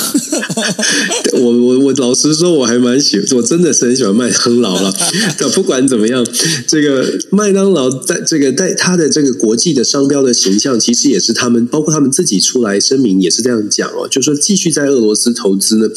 [1.34, 4.94] 我我我老实说，我还蛮喜欢，我真的是很喜欢麦当劳了。
[5.54, 6.26] 不管怎么样，
[6.66, 15.88] 这个麦当劳在这个在他的这个国际的商标的形象，其实也是他们包括他们自己出来声明，也是这样讲哦，就是说继续在俄罗斯投资呢。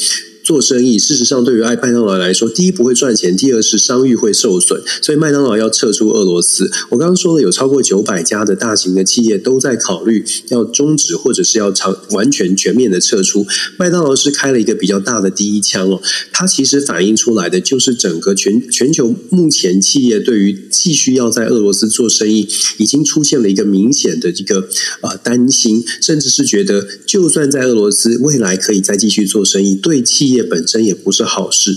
[0.47, 0.97] 做生意。
[0.97, 6.71] 事实上，对于爱麦当劳来说，第一不会赚钱，第二是商誉会受损，所以麦当劳要撤出俄罗斯。
[6.91, 13.45] 我刚刚说了，有超过九百家的大型的企业都在考虑要终止，或者是要长完全全面的撤出。
[13.77, 16.01] 麦当劳是开了一个比较大的第一枪哦，
[16.33, 24.69] 它其实反映出来的就是整个全全球目前企业对于继续要在俄罗斯做生意，已经出现了一个明显的一个
[25.01, 31.77] 呃担心，甚至是觉得就算在俄罗斯未来可以再继续做生意，对企业本身也不是好事。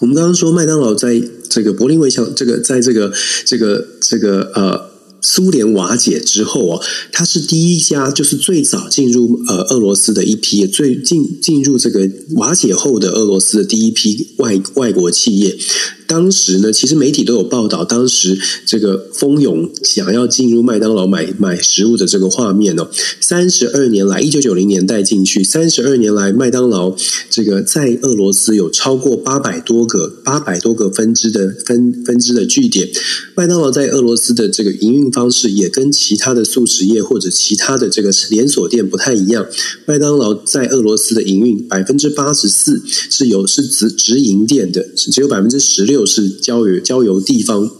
[0.00, 3.12] 我们刚刚说麦当劳在这个柏林围墙，这个在这个
[3.44, 4.96] 这个这个呃。
[5.22, 15.58] 苏联瓦解之后哦，它是第一家，就是最早进入呃俄罗斯的一批，最进进入这个瓦解后的俄罗斯的第一批外外国企业。
[16.06, 22.88] 当时呢，其实媒体都有报道，当时这个蜂拥想要进入麦当劳买买食物的这个画面哦。
[23.20, 26.94] 三十二年来，一九九零年代进去，三十二年来，麦当劳
[27.28, 32.88] 这个在俄罗斯有超过八百多个八百多个分支的分分支的据点。
[33.34, 39.44] 麦当劳在俄罗斯的这个营运方式也跟其他的速食业或者其他的这个连锁店不太一样。
[39.86, 45.95] 麦当劳在俄罗斯的营运百分之八十四是有是直直营店的，只有百分之十六。
[45.96, 47.70] 就是交由交由地方，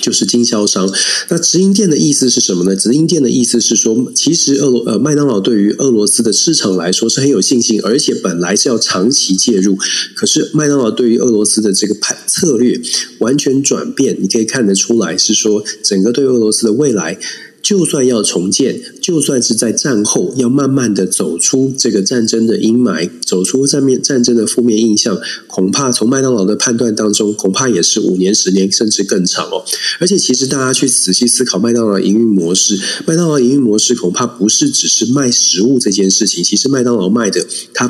[0.00, 0.90] 就是经销商。
[1.28, 2.74] 那直营店的意思是什么呢？
[2.74, 9.76] 直营店的意思是说，其实俄罗呃麦当劳对于俄罗斯的市场来说是很有信心，而且本来是要长期介入。
[10.16, 12.80] 可是麦当劳对于俄罗斯的这个派策略
[13.18, 17.18] 完全转变，你可以看得出来，是说整个对俄罗斯的未来。
[17.64, 29.64] 就算要重建，就算是在战后要慢慢的走出这个战争的阴霾，走出战面战争的负面印象，恐怕从麦当劳的判断当中，恐怕也是五年、十年甚至更长哦。
[29.98, 37.86] 而且，其实大家去仔细思考麦当劳营运模式，麦当劳营运模式恐怕不是只是卖食物这件事情，其实麦当劳卖的，它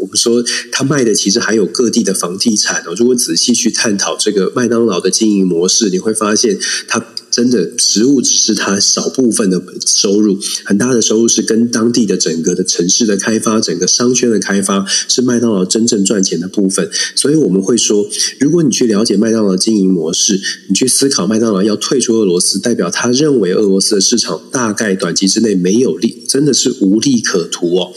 [0.00, 0.42] 我们说
[0.72, 2.94] 它卖的其实还有各地的房地产哦。
[2.96, 6.58] 如果仔细去探讨这个麦当劳的经营模式，你会发现
[6.88, 7.04] 它。
[7.34, 16.88] 真的，食物只是它少部分的收入，很大的收入是跟当地的整个的城市的开发、整个商圈的开发是麦当劳真正赚钱的部分。
[17.16, 18.08] 所以我们会说，
[18.38, 27.92] 如果你去了解麦当劳经营模式，你去思考麦当劳要退出俄罗斯，代表他认为俄罗斯的市场大概短期之内没有利，真的是无利可图哦。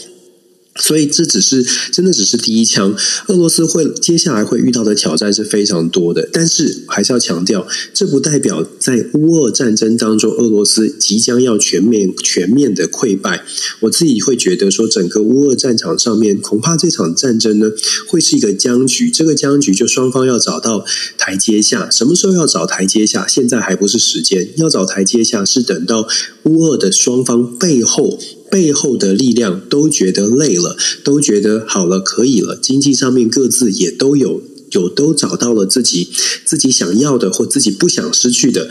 [0.78, 2.94] 所以这只是真的只是第一枪，
[3.26, 6.28] 俄罗斯会接下来会遇到的挑战是非常多的。
[6.32, 13.44] 但是还是要强调，这不代表在乌俄战争当中，俄罗斯即将要全面全面的溃败。
[13.80, 17.70] 我自己会觉得说，整个乌俄战场上面，恐怕这场战争呢
[18.06, 19.10] 会是一个僵局。
[19.10, 20.84] 这个僵局就双方要找到
[21.16, 23.26] 台阶下，什么时候要找台阶下？
[23.26, 26.06] 现在还不是时间，要找台阶下是等到
[26.44, 28.18] 乌俄的双方背后。
[28.50, 32.56] 背后的力量都觉得累了，都觉得好了，可以了。
[32.56, 34.42] 经济上面各自也都有
[34.72, 36.08] 有都找到了自己
[36.44, 38.68] 自己想要的或自己不想失去的。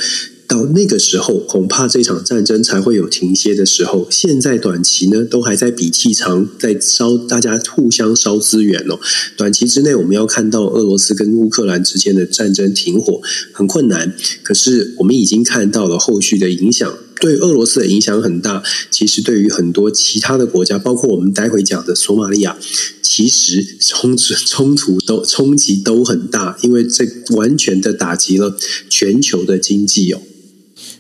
[0.50, 4.08] 到那个时候，恐怕这场战争才会有停歇的时候。
[4.10, 8.98] 现在短期呢，都还在比气长，在烧，大家互相烧资源哦。
[9.36, 13.22] 短期之内，我们要看到俄罗斯跟乌克兰之间的战争停火
[13.52, 14.16] 很困难。
[14.42, 16.98] 可是，我们已经看到了后续的影响。
[17.20, 22.58] 对俄罗斯的影响很大，其实对于很多其他的国家，包括我们待会讲的索马利亚，
[23.02, 27.06] 其实冲突冲突都冲击都很大，因为这
[27.36, 28.58] 完全的打击了
[28.90, 30.22] 全球的经济哦。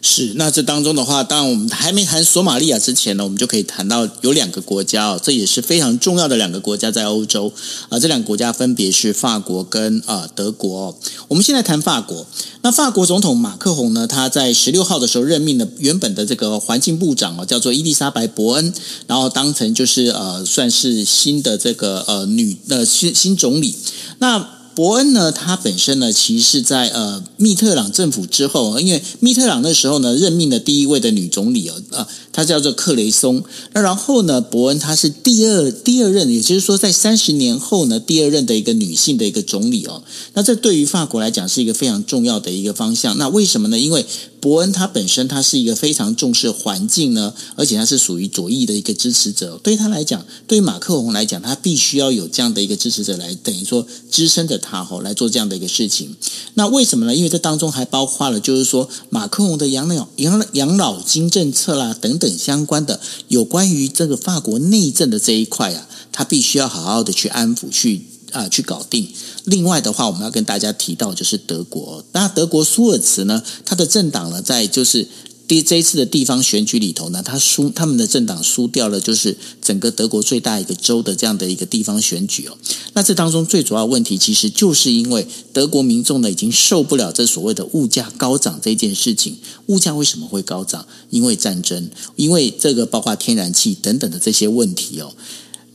[0.01, 7.51] 是，那这当中的话，当然我们还没谈索马利亚之前呢，我们就可以谈到有两个国家哦，这也是非常重要的两个国家在欧洲
[7.89, 10.97] 啊，这两个国家分别是法国跟啊德国。
[11.27, 12.25] 我们现在谈法国，
[12.61, 18.73] 那法国总统马克宏呢，他在十六号的时候任命了原本的这个环境部长哦，叫做伊丽莎白伯恩，
[19.07, 23.75] 然后当成就是呃算是新的这个呃女呃新新总理，
[24.19, 24.56] 那。
[24.77, 32.07] 伯恩呢，他本身呢，其实是在呃密特朗政府之后，因为密特朗那时候呢，任命了第一位的女总理哦，呃，
[32.37, 33.43] 他叫做克雷松。
[33.73, 40.03] 那然后呢，伯恩他是第二第二任，也就是说，在三十年后呢，第二任的一个女性的一个总理哦。
[40.33, 43.17] 那这对于法国来讲是一个非常重要的一个方向。
[43.17, 43.77] 那为什么呢？
[43.77, 44.05] 因为
[44.39, 49.59] 伯恩他本身他是一个非常重视环境呢，而且他是属于左翼的一个支持者。
[49.61, 54.77] 对他来讲，对于马克宏来讲，他必须要有这样的一个支持者来等于说支撑着他。
[54.89, 56.15] 哦来做这样的一个事情，
[56.55, 57.15] 那为什么呢？
[57.15, 68.01] 因为这当中还包括了，就是说马克宏的养老养养老金政策啦等等相关的有关于这个法国内政的这一块啊，他必须要好好的去安抚去
[68.31, 69.07] 啊、去搞定。
[69.43, 75.07] 另外的话，我们要跟大家提到就是德国，那德国舒尔茨呢，他的政党呢，在就是。
[75.47, 82.57] 第这一次的地方选举里头呢，他输他们的政党输掉了，就是整个德国最大一个州的这样的一个地方选举哦。
[82.93, 89.37] 那这当中最主要问题，其实就是因为德国民众呢已经受不了这所谓的物价高涨这件事情。
[89.67, 90.85] 物价为什么会高涨？
[91.09, 95.13] 因为战争，因为这个包括天然气等等的这些问题哦。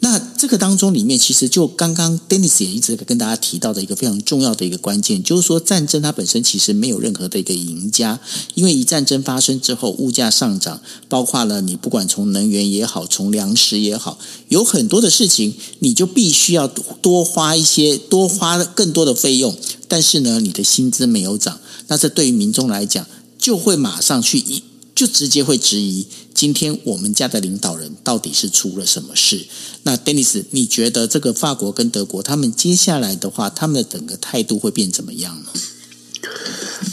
[0.04, 8.18] 那这个当中里面，其实就刚刚 Dennis 也一直跟大家提到的一个非常重要的一个关键，就是说战争它本身其实没有任何的一个赢家，
[8.54, 23.06] 因为一战争发生之后，物价上涨，包括了你不管从能源也好，从粮食也好，有很多的事情，你就必须要多花一些，多花更多的费用，但是呢，你的薪资没有涨，那这对于民众来讲，
[23.38, 24.40] 就会马上去
[25.02, 26.06] 就直接会质疑。
[26.32, 29.44] 今天我们家的领导人到底是出了什么事？
[29.82, 35.48] 那 Dennis，你觉得这个法国跟德国，他们接下来的话，他们的整个态度会变怎么样呢？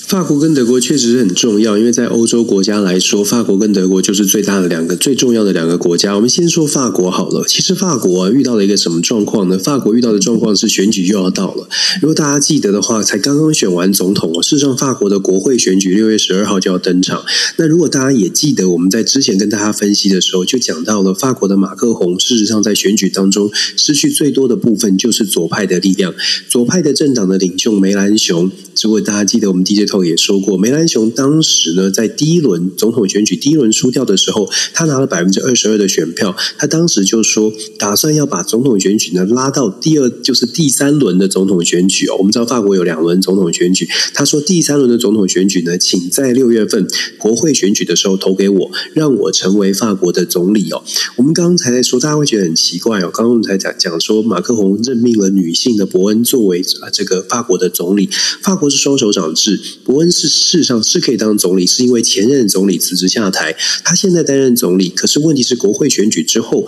[0.07, 6.15] 法国跟德国确实是很重要，因为在欧洲国家来说，法国跟德国就是最大的两个最重要的两个国家。
[6.15, 7.45] 我们先说法国好了。
[7.47, 9.59] 其实法国啊，遇到了一个什么状况呢？
[9.59, 11.67] 法国遇到的状况是选举又要到了。
[12.01, 14.41] 如果大家记得的话，才刚刚选完总统哦。
[14.41, 17.23] 事实上，法国的国会选举六月十二号就要登场。
[17.57, 26.15] 那如果大家也记得，我们在之前跟大家分析的时候，就讲到了法国的马克宏，事实上在选举当中失去最多的部分就是左派的力量，
[26.47, 28.49] 左派的政党的领袖梅兰雄。
[28.81, 36.35] 如果大家记得，我们 DJ 也说过，梅兰雄当时呢，在第一轮总统选举第一轮输掉的时候，他拿了百分之二十二的选票。
[36.57, 42.15] 他当时就说，打算要把总统选举呢拉到第二，就是第三轮的总统选举哦。
[42.17, 46.87] 我们知道法国有两轮总统选举，他说第三轮的总统选举呢，请在六月份
[47.19, 50.81] 国会选举的时候投给我，让我成为法国的总理哦。
[51.17, 53.11] 我们刚才在说，大家会觉得很奇怪哦。
[53.13, 58.09] 刚刚我们才讲讲说，马克宏任命了女性的伯恩作为啊这个法国的总理。
[58.41, 60.29] 法国是双首长制，伯恩是。
[60.29, 64.89] 事实上是可以当总理，是因为前任总理辞职下台，他现在担任总理。
[64.89, 66.65] 可是问题是，国会选举之后，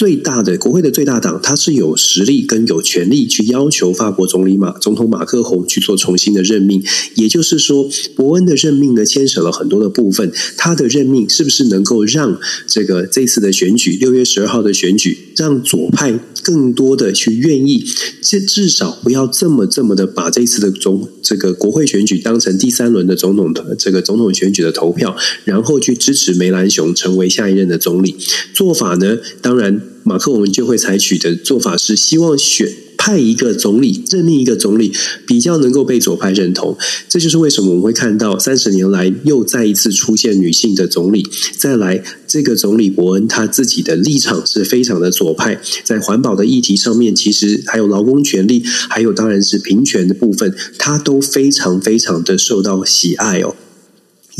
[0.00, 6.82] 最大的国会的最大党，他是有实力跟有权力去要求法国总理马总统马克宏去做重新的任命。
[7.16, 7.86] 也就是说，
[8.16, 10.32] 伯恩的任命呢，牵扯了很多的部分。
[10.56, 17.84] 他的任命是不是能够让这个这次的选举，六月十二号的选举，让左派更多的去愿意，
[18.22, 28.16] 至至少不要这么这么的把这次的总这个国会选举当成第三轮的总统这个总统选举的投票，然后去支持梅兰雄成为下一任的总理。
[28.54, 32.68] 做法呢，当然马克宏就会采取的做法是希望选。
[33.02, 34.92] 派一个总理，任命一个总理，
[35.26, 36.76] 比较能够被左派认同。
[37.08, 41.26] 这就是为什么我们会看到三十年来又再一次出现女性的总理。
[41.56, 53.56] 再来，这个总理伯恩他自己的立场是非常的左派，在环保的议题上面，其实还有劳工权利，还有当然是平权的部分，他都非常非常的受到喜爱哦。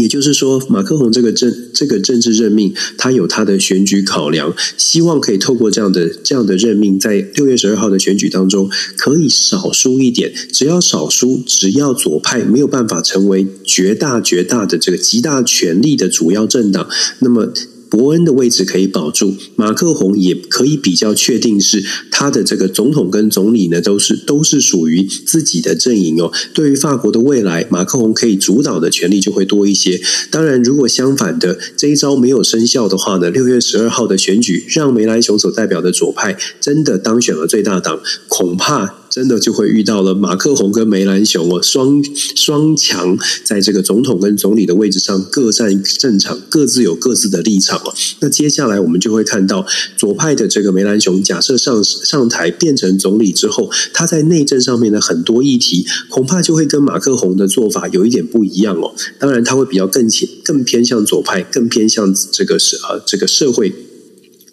[0.00, 10.32] 也就是说，马克宏这个政这个政治任命，他有他的选举考量，希望可以透过这样的这样的任命，在六月十二号的选举当中，可以少输一点。
[10.52, 16.88] 只要少输，只要左派没有办法成为绝大绝大的这个极大权力的主要政党，
[17.18, 17.52] 那么。
[17.90, 26.32] 伯恩的位置可以保住，马克宏也可以比较确定是他的这个总统跟总理呢，都是都是属于自己的阵营哦。
[26.54, 30.00] 对于法国的未来，马克宏可以主导的权力就会多一些。
[30.30, 38.99] 当然，如果相反的这一招没有生效的话呢，六月十二号的选举让梅兰雄所代表的左派真的当选了最大党，恐怕。
[39.10, 42.00] 真的就会遇到了马克宏跟梅兰雄哦，双
[42.36, 47.92] 双强在这个总统跟总理的位置上各占战场，各自有各自的立场哦。
[48.20, 58.94] 那接下来我们就会看到左派的这个梅兰雄，假设上上台变成总理之后，他在内政上面的很多议题，恐怕就会跟马克宏的做法有一点不一样哦。
[59.18, 63.89] 当然，他会比较更偏更偏向左派，更偏向这个是呃这个社会。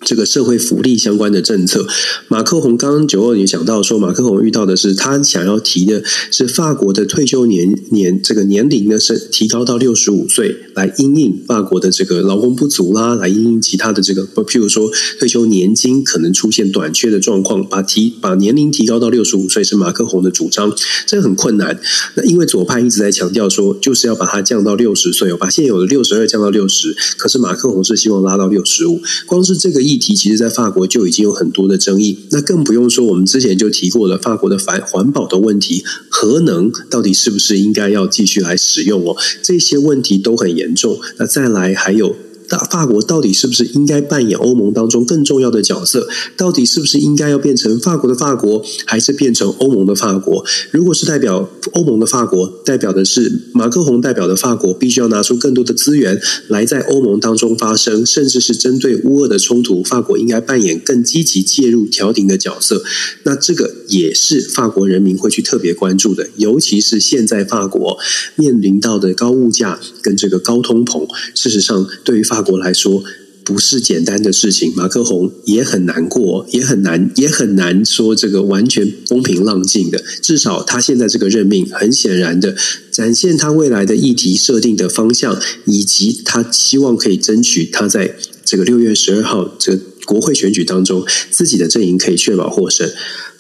[0.02, 1.86] 这个社会福利相关的政策，
[2.28, 14.90] 马克宏刚刚九二年讲到说，马克宏遇到的是他想要提的是法国的退休年年这个年龄呢是提高到六十五岁，来因应法国的这个劳工不足啦，来因应其他的这个，譬如说
[15.20, 20.74] 退休年金可能出现短缺的状况，把提把年龄提高到六十五岁是马克宏的主张，
[21.06, 21.80] 这个很困难。
[22.16, 39.16] 那因为左派一直在强调说，就是要把它降到六十岁哦，把现有的六十二降到六十，可是马克宏是希望拉到六十五，光是这个议题，其实，在法国就已经有很多的争议，那更不用说我们之前就提过了法国的环环保的问题，核能到底是不是应该要继续来使用哦？
[39.42, 41.00] 这些问题都很严重。
[41.18, 42.16] 那再来还有。
[42.50, 46.08] 大法国到底是不是应该扮演欧盟当中更重要的角色？
[46.36, 50.46] 到底是不是应该要变成法国的法国，还是变成欧盟的法国？
[50.72, 62.84] 如果是代表欧盟的法国，代表的是马克宏代表的法国，必须要拿出更多的资源来在欧盟当中发声，甚至是针对乌俄的冲突，法国应该扮演更积极介入调停的角色。
[63.24, 67.98] 那这个也是法国人民会去特别关注的，尤其是现在法国
[68.36, 73.04] 面临到的高物价跟这个高通膨，事实上对于法国来说。
[73.44, 80.04] 不是简单的事情，马克宏也很难过，也很难，也很难说这个完全风平浪静的。
[80.22, 82.54] 至少他现在这个任命，很显然的
[82.92, 92.92] 展现他未来的议题设定的方向，以及他希望可以争取他在这个六月十二号这个国会选举当中，自己的阵营可以确保获胜。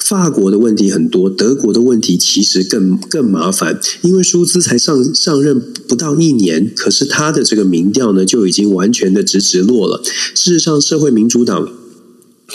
[0.07, 10.01] 法国的问题很多，德国的问题其实更更麻烦，因为舒兹才上上任不到一年，可是他的这个民调呢就已经完全的直直落了。
[10.33, 11.69] 事实上，社会民主党。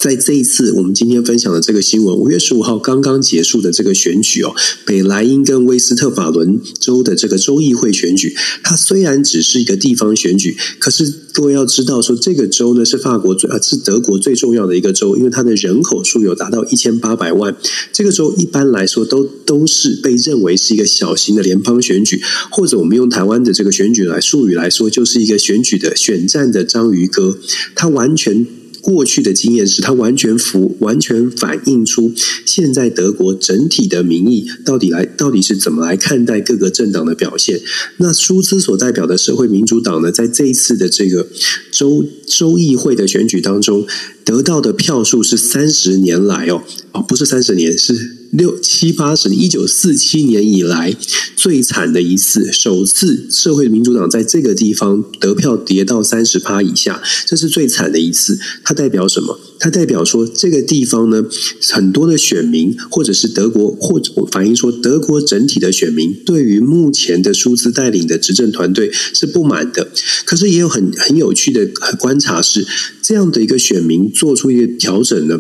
[0.01, 4.55] 在这一次我们今天分享的这个新闻，五月十五号刚刚结束的这个选举哦，
[4.87, 8.35] 北莱茵跟威斯特法伦州的这个州议会选举，
[8.65, 17.55] 它虽然只是一个地方选举，可是各位要知道说，这个州呢是法国最啊是德国最重要的一个州，因为它的人口数有达到一千八百万。
[17.93, 27.39] 这个州一般来说都都是被认为是一个小型的联邦选举，或者我们用台湾的这个选举来术语来说，就是一个选举的选战的章鱼哥，
[27.75, 28.47] 它完全。
[28.83, 32.13] 过去的经验是，它完全符，完全反映出
[32.45, 37.61] 现在德国整体的民意到底来，到底是怎么来看待各个政党的表现。
[37.99, 41.29] 那舒兹所代表的社会民主党呢，在这一次的这个
[41.71, 43.87] 州州议会的选举当中，
[44.25, 48.22] 得到的票数是三十年来哦，哦，不是三十年是。
[48.33, 50.97] 六七八十，一九四七年以来
[51.37, 58.39] 最惨的一次，首次社会民主党在这个地方得票跌到三十趴以下，这是最惨的一次。
[58.65, 59.39] 它代表什么？
[59.59, 61.23] 它代表说这个地方呢，
[61.73, 69.91] 很多的选民，或者是德国，或者反映说德国整体的选民，对于目前的舒兹带领的执政团队是不满的。
[70.25, 71.67] 可是也有很很有趣的
[71.99, 72.67] 观察是，
[73.03, 75.39] 这样的一个选民做出一个调整呢。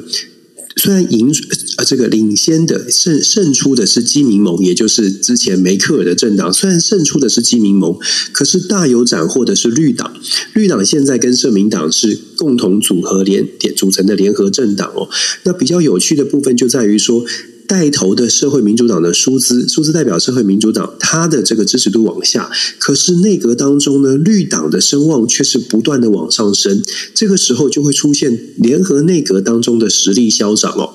[0.76, 1.32] 虽然赢
[1.76, 6.52] 呃这个领先的胜胜出的是基民盟，也就是之前梅克尔的政党。
[6.52, 7.96] 虽然胜出的是基民盟，
[8.32, 10.14] 可是大有斩获的是绿党。
[10.54, 15.08] 绿党现在跟社民党是共同组合联点组成的联合政党哦。
[15.44, 17.24] 那比较有趣的部分就在于说。
[17.72, 26.82] 带头的社会民主党的舒兹，舒兹代表社会民主党，他的这个支持度往下，可是内阁当中呢，绿党的声望却是不断的往上升。
[27.14, 30.90] 这个时候就会出现联合内阁当中的实力消长哦。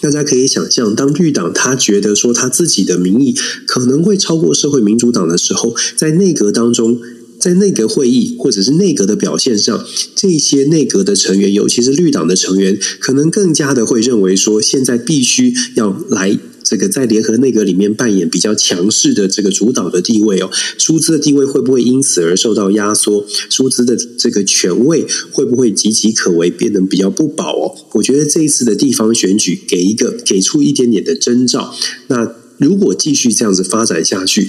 [0.00, 6.98] 大家可以想象，当绿党他觉得说他自己的民意可能会超过社会民主党的时候，在内阁当中。
[7.42, 9.84] 在内阁会议或者是内阁的表现上，
[10.14, 20.48] 这些内阁的成员，尤其是绿党的成员，可能更加的会认为说，现在必须要来这个在联合内阁里面扮演比较强势的这个主导的地位哦。
[20.78, 23.26] 舒兹的地位会不会因此而受到压缩？
[23.50, 27.74] 舒兹的这个权位会不会岌岌可危，变得比较不保哦？
[27.94, 31.74] 我觉得这一次的地方选举给一个给出一点点的征兆。
[32.06, 34.48] 那如果继续这样子发展下去，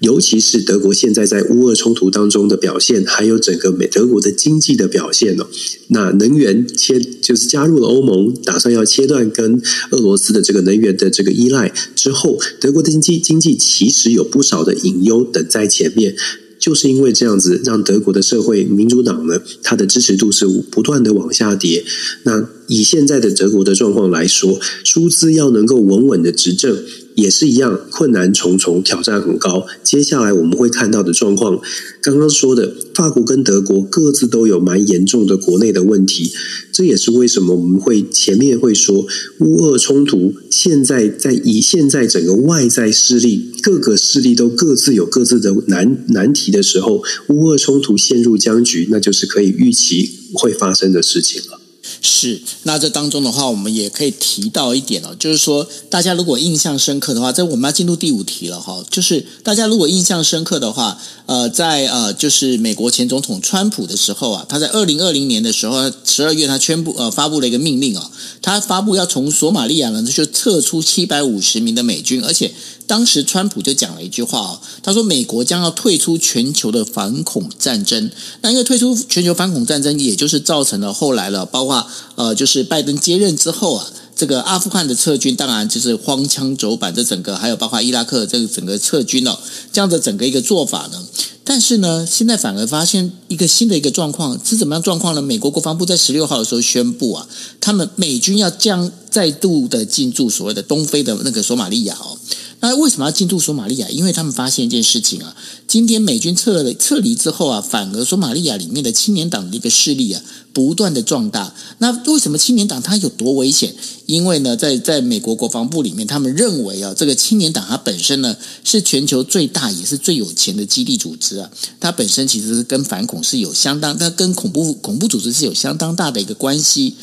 [0.00, 5.46] 尤其是德国现在在乌俄冲突当中的表现，还有整个美德国的经济的表现哦？
[5.88, 16.14] 那能源切就是加入了欧盟，打算要切断跟俄罗斯的这个能源的这个依赖之后，德国的经济经济其实有不少的隐忧等在前面。
[16.56, 21.84] 就是因为这样子，让德国的社会民主党呢，它的支持度是不断的往下跌。
[22.22, 26.82] 那以现在的德国的状况来说，舒兹要能够稳稳的执政。
[27.14, 29.66] 也是一样，困难重重，挑战很高。
[29.82, 31.60] 接下来我们会看到的状况，
[32.02, 36.32] 刚刚说的，法国跟德国各自都有蛮严重的国内的问题。
[36.72, 39.06] 这也是为什么我们会前面会说，
[39.38, 51.60] 乌俄冲突现在在以现在整个外在势力，各个势力都各自有各自的难难题的时候，乌俄冲突陷入僵局，那就是可以预期会发生的事情了。
[52.00, 68.10] 是，那这当中的话，我们也可以提到一点哦，就是说，大家如果印象深刻的话，在我们要进入第五题了哈，就是大家如果印象深刻的话，呃，在呃，就是美国前总统川普的时候啊，他在二零二零年的时候，十二月他宣布呃发布了一个命令啊，
[68.40, 72.52] 他发布要从索马利亚呢就撤出七百五十名的美军，而且。
[72.86, 78.10] 当时川普就讲了一句话哦，他说美国将要退出全球的反恐战争。
[78.42, 81.86] 那因为退出全球反恐战争，也就是造成了后来了，包括
[82.16, 83.86] 呃，就是拜登接任之后啊，
[84.16, 89.38] 这个阿富汗的撤军，当然就是荒腔走板，这整个还有包括伊拉克这个整个撤军哦，
[89.72, 91.04] 这样的整个一个做法呢。
[91.46, 95.20] 但是呢，现在反而发现一个新的一个状况是怎么样状况呢？
[95.20, 97.26] 美国国防部在十六号的时候宣布啊，
[97.60, 102.16] 他们美军要将再度的进驻所谓的东非的那个索马利亚哦。
[102.64, 103.86] 那为什么要进驻索马利亚？
[103.90, 105.36] 因为他们发现一件事情啊，
[105.68, 110.22] 今天美军撤了撤离之后啊，反而索马利亚里面的青年党的一个势力啊，
[110.54, 111.54] 不断的壮大。
[111.76, 113.74] 那为什么青年党它有多危险？
[114.06, 118.34] 因为呢，在在美国国防部里面，他们认为啊，这个青年党它本身呢
[118.64, 126.94] 是全球最大也是最有钱的基地组织啊，它本身其实是跟反恐是有相当，它跟恐怖恐怖组织是有相当大的一个关系。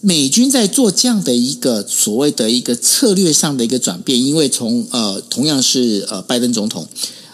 [0.00, 6.86] 美军在做这样的一个所谓的一个策略上的一个转变，因为从呃同样是呃拜登总统，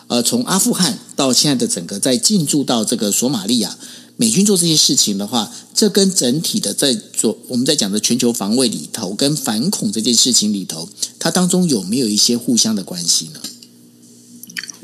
[0.06, 3.76] 呃从阿富汗到现在的整个在进驻到这个索马利亚，
[4.16, 10.88] 美军做这些事情的话，这跟整体的在做我们在讲的全球防卫里头跟反恐这件事情里头，
[11.18, 13.40] 它当中有没有一些互相的关系呢？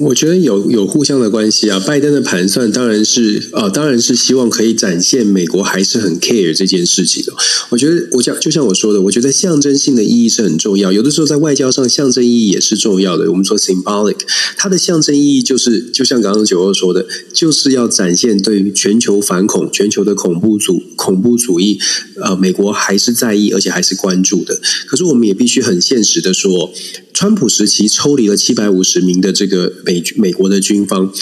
[0.01, 7.35] 我觉得有有互相的关系啊，拜登的盘算当然是呃，当然是希望可以展现美国还是很 care 这件事情的。
[7.69, 10.91] 我觉得，我讲就像我说的，我觉得象征性的意义是很重要。
[10.91, 13.31] 有的时候在外交上，象征意义也是重要的。
[13.31, 14.17] 我们说 symbolic，
[14.57, 21.79] 它的象征意义就是，就像刚刚九二说的，就是要展现对于全球反恐、全球的恐怖主恐怖主义，
[22.23, 24.59] 呃，美国还是在意，而且还是关注的。
[24.87, 26.73] 可是我们也必须很现实的说，
[27.21, 29.75] 川普时期抽离了七百五十名的这个。
[29.85, 31.13] 美美国的军方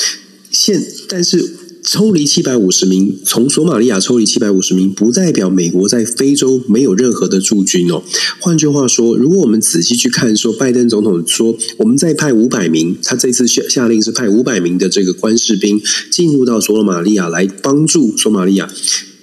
[0.49, 8.05] 现，但是抽离七百五十名，从索马利亚抽离七百五十名，不代表美国在非洲没有任何的驻军哦。
[8.39, 15.83] 换句话说，如果我们仔细去看，说拜登总统说，我们再派五百名，他这次下下令是派五百名的这个官士兵
[16.13, 18.71] 进入到索马利亚来帮助索马利亚。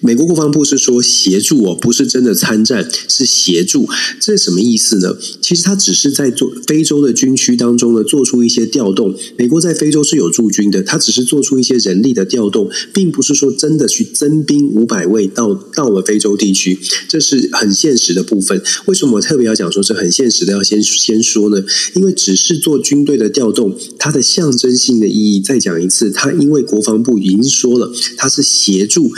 [0.06, 3.90] 美国国防部是说协助哦，不是真的参战，是协助。
[4.22, 5.18] 这是什么意思呢？
[5.42, 9.16] 其实他只是在做非洲的军区当中呢，做出一些调动。
[9.36, 16.78] 美国在非洲是有驻军的，他只是做出一些人力的调动，并不是说真的去增兵五百位到到了非洲地区。
[17.08, 18.62] 这是很现实的部分。
[18.86, 20.54] 为什么我特别要讲说是很现实的？
[20.54, 21.64] 要先先说呢？
[21.96, 29.12] 因为只是做军队的调动，它的象征性的意义，再讲一次，它因为国防部已经说了，它是协助。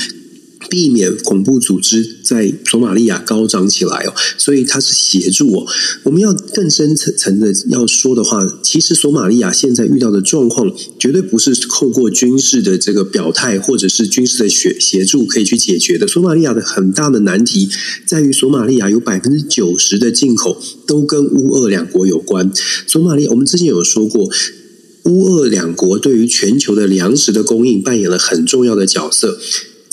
[0.69, 5.67] 避免恐怖组织在索马利亚高涨起来哦，所以它是协助哦。
[6.03, 16.07] 我们要更深层层的要说的话，其实索马利亚现在遇到的状况，绝对不是透过军事的这个表态或者是军事的协协助可以去解决的。
[16.07, 17.69] 索马利亚的很大的难题
[18.05, 22.51] 在于，索马利亚有百分之九十的进口都跟乌俄两国有关。
[22.87, 24.29] 索马利亚，我们之前有说过，
[25.03, 29.39] 乌俄两国对于全球的粮食的供应扮演了很重要的角色。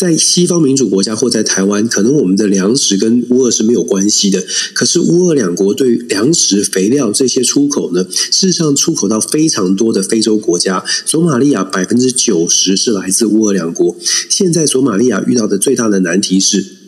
[0.05, 4.45] 在西方民主国家或在台湾，可能我们的粮食跟乌俄是没有关系的。
[4.75, 10.85] 可是乌俄两国对粮食、肥料这些出口呢，事实上出口到非常多的非洲国家。
[11.07, 13.97] 索马利亚百分之九十是来自乌俄两国。
[14.29, 16.84] 现在索马利亚遇到的最大的难题是。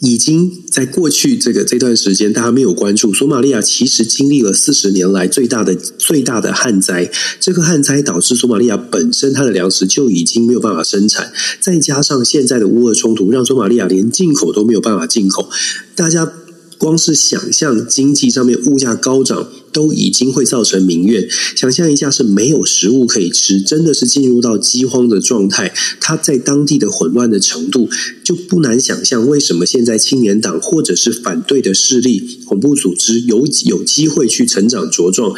[0.00, 3.12] 已经在过去这个这段时间，大家没有关注。
[3.12, 15.48] 索马利亚其实经历了四十年来最大的最大的旱灾，这个旱灾导致索马利亚本身它的粮食就已经没有办法生产，再加上现在的乌俄冲突，让索马利亚连进口都没有办法进口，
[15.94, 16.32] 大家。
[16.78, 21.28] 光是想象经济上面物价高涨，都已经会造成民怨。
[21.56, 25.74] 想象一下是没有食物可以吃，真的是进入到饥荒的状态。
[26.00, 27.88] 他在当地的混乱的程度，
[28.24, 35.34] 就不难想象为什么现在青年党或者是反对的势力、恐怖组织有有机会去成长茁壮。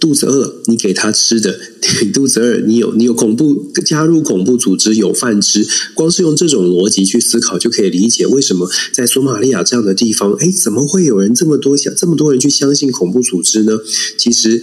[0.00, 1.52] 肚子饿，你给他吃的；
[2.02, 5.66] 你肚子饿，你有你有恐怖加入恐怖组织有饭吃。
[5.94, 13.78] 光是用这种逻辑去思考，就可以理解为什么在索马利亚这样的地方，哎，怎么会有人这么多想这么多人去相信恐怖组织呢？
[14.18, 14.60] 其实，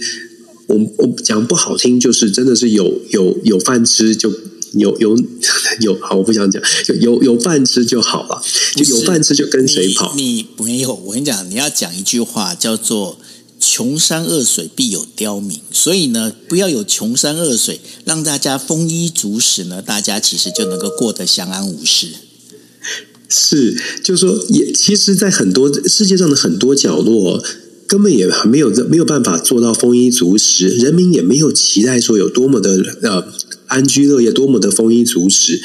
[0.66, 4.30] 我我讲不好听，就是真的是有有有饭吃就
[4.74, 5.16] 有有
[5.80, 8.40] 有好，我不想讲，有有有饭吃就好了，
[8.76, 10.14] 就有饭吃就跟谁跑？
[10.16, 13.18] 你没有，我跟你讲，你要讲一句话叫做。
[13.64, 22.08] 穷山恶水必有刁民，所以呢，不要有穷山恶水，让大家丰衣足食呢，大家其实就能够过得相安无事。
[23.28, 27.40] 是，就是说，也其实，在很多世界上的很多角落，
[27.86, 33.24] 根本也没有没有办法做到丰衣足食，人民也没有期待说有多么的呃
[33.68, 35.62] 安居乐业，多么的丰衣足食。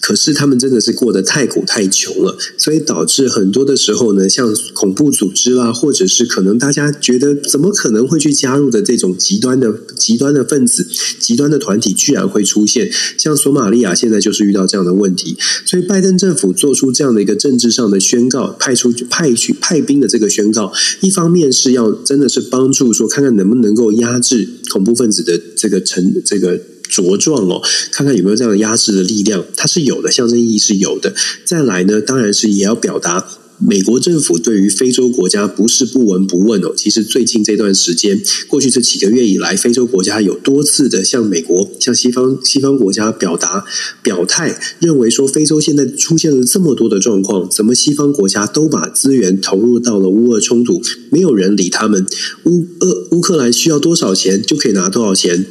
[0.00, 10.86] 可是他们真的是过得太苦太穷了，所以导致很多的时候呢，像恐怖组织啦，或者是可能大家觉得怎么可能会去加入的这种极端的极端的分子、
[11.18, 12.90] 极端的团体，居然会出现。
[13.18, 26.58] 像索马利亚现在就是遇到这样的问题，所以拜登政府做出这样的一个政治上的宣告，派出派去派兵的这个宣告，一方面是要真的是帮助说，看看能不能够压制恐怖分子的这个成这个。
[26.90, 27.62] 茁壮哦，
[27.92, 31.14] 看看有没有这样的压制的力量，它是有的，象征意义是有的。
[31.44, 33.26] 再来呢，当然是也要表达。
[33.62, 38.18] 美国政府对于非洲国家不是不闻不问哦，其实最近这段时间，
[38.48, 43.66] 过去这几个月以来，非洲国家有多次的向美国、向西方西方国家表达
[44.02, 50.80] 表态，认为说非洲现在出现了这么多的状况，怎么西方国家都把资源投入到了乌俄冲突，
[51.10, 52.06] 没有人理他们。
[52.44, 55.44] 乌俄乌克兰需要多少钱就可以拿多少钱。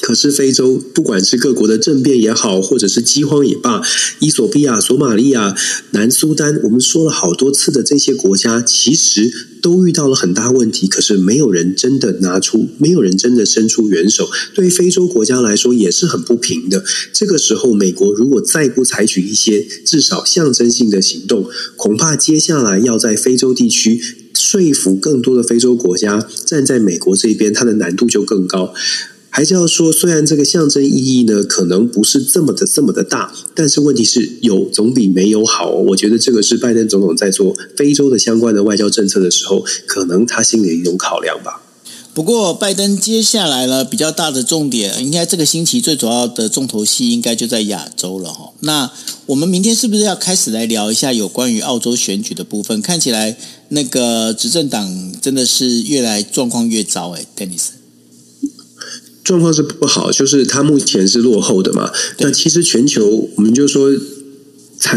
[0.00, 3.80] 可是非洲，不管是各国的政变也好，或者是饥荒也罢，
[4.18, 5.56] 伊索比亚、索马利亚、
[5.92, 9.32] 南苏丹，我们说了好多次的这些国家，其实
[9.62, 10.86] 都遇到了很大问题。
[10.86, 14.28] 可是没有人真的拿出，没有人真的伸出援手。
[14.52, 16.84] 对于非洲国家来说，也是很不平的。
[17.12, 24.00] 这个时候，美国如果再不采取一些至少象征性的行动，恐怕接下来要在非洲地区
[24.34, 28.74] 说服更多的非洲国家站在美国这边，它的难度就更高。
[29.36, 35.70] 还是要说，虽然这个象征意义呢，可能不是这么的这么的大，但是问题是有总比没有好。
[35.70, 41.60] 我觉得这个是拜登总统在做非洲的相关的外交政策的时候，可能他心里的一种考量吧。
[42.14, 48.52] 不过，拜登接下来呢，比较大的重点，应该这个星期最主要的重头戏，应该就在亚洲了哈。
[48.60, 48.88] 那
[49.26, 52.80] 我们明天是不是要开始来聊一下有关于澳洲选举的部分？
[52.80, 53.36] 看起来
[53.70, 57.83] 那个执政党真的是越来状况越糟哎，Dennis。
[59.24, 61.90] 状况是不好，就是它目前是落后的嘛。
[62.18, 63.90] 那其实全球，我们就说，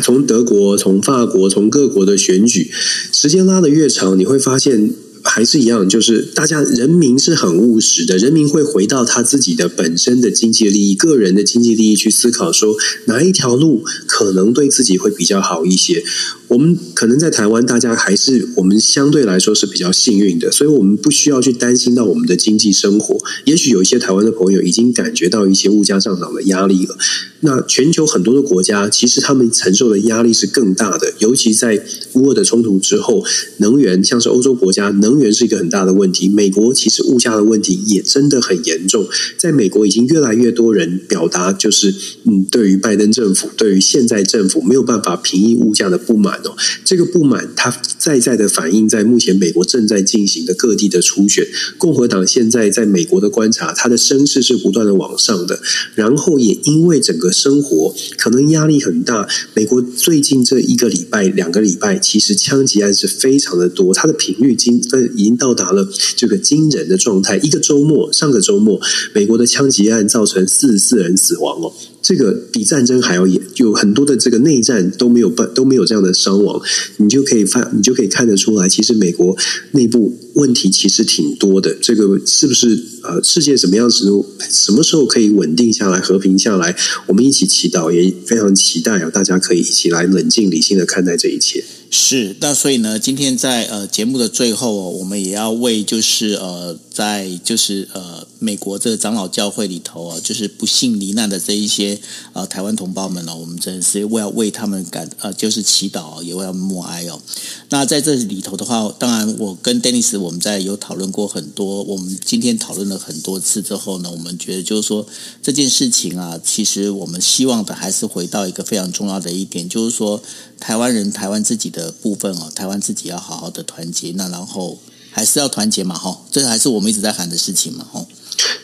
[0.04, 2.70] 从德国、从法国、从各国的选举，
[3.12, 4.94] 时间拉得越长，你会发现。
[5.24, 16.02] 还是一样，就是大家人民是很务实的，人民会回到他自己的本身的经济利益、个人的经济利益去思考，说哪一条路可能对自己会比较好一些。
[16.48, 23.18] 我们可能在台湾，大家还是我们相对来说是比较幸运的，所以我们不需要去担心到我们的经济生活。
[23.46, 26.96] 也许有一些台湾的朋友已经感觉到一些物价上涨的压力了。
[27.42, 31.84] 那全球很多的国家，其实他们承受的压力是更大的，尤其在
[32.14, 33.24] 乌俄的冲突之后，
[33.58, 36.28] 能源像是欧洲国家，能源是一个很大的问题。
[36.30, 41.94] 美国其实物价的问题也真的很严重，在美国已经越来越多人表达，就是
[42.24, 46.37] 嗯，对于拜登政府，对于现在政府没有办法平抑物价的不满
[46.84, 51.48] 这个不满，它再再的反映在目前美国正在进行的各地的初选。
[51.78, 55.62] 共和党现在在美国的观察，它的声势是不断的往上的，
[55.96, 57.32] 然后也因为整个。
[57.38, 59.28] 生活可能压力很大。
[59.54, 64.82] 美国最近这一个礼拜、两个礼拜，其实枪击案是非常的多，它的频率经
[65.16, 67.38] 已经到达了这个惊人的状态。
[67.38, 68.82] 一个周末，上个周末，
[69.14, 71.72] 美国的枪击案造成四十四人死亡哦。
[72.08, 76.62] 这个比战争还要严，有很多的这个内战都没有办都没有这样的伤亡，
[76.96, 79.36] 你就可以发你就可以看得出来，其实美国
[79.72, 81.76] 内部问题其实挺多的。
[81.82, 84.10] 这个是不是呃，世界什么样子，
[84.50, 86.74] 什么时候可以稳定下来、和平下来？
[87.08, 89.10] 我们一起祈祷，也非常期待啊！
[89.10, 91.66] 大家可以一起来冷静理性的看待这一切。
[91.90, 101.98] 是，那所以呢，今天在呃节目的最后哦，我们也要为就是呃在就是呃美国这个长老教会里头啊，就是不幸罹难的这一些
[102.34, 107.22] 呃台湾同胞们呢，我们真的是为要为他们感呃就是祈祷，也为他们默哀哦。
[107.70, 115.08] 那在这里头的话，当然我跟 Dennis 我们在有讨论过很多，我们今天讨论了很多次之后呢，我们觉得就是说
[115.42, 120.22] 这件事情啊，其实我们希望的还是回到一个非常重要的一点，就是说
[120.60, 121.94] 台湾人台湾自己的。
[122.00, 124.80] 部分哦，台湾自己要好好的团结，那然后
[125.12, 128.06] 还是要团结嘛，哈，这还是我们一直在喊的事情嘛，哈。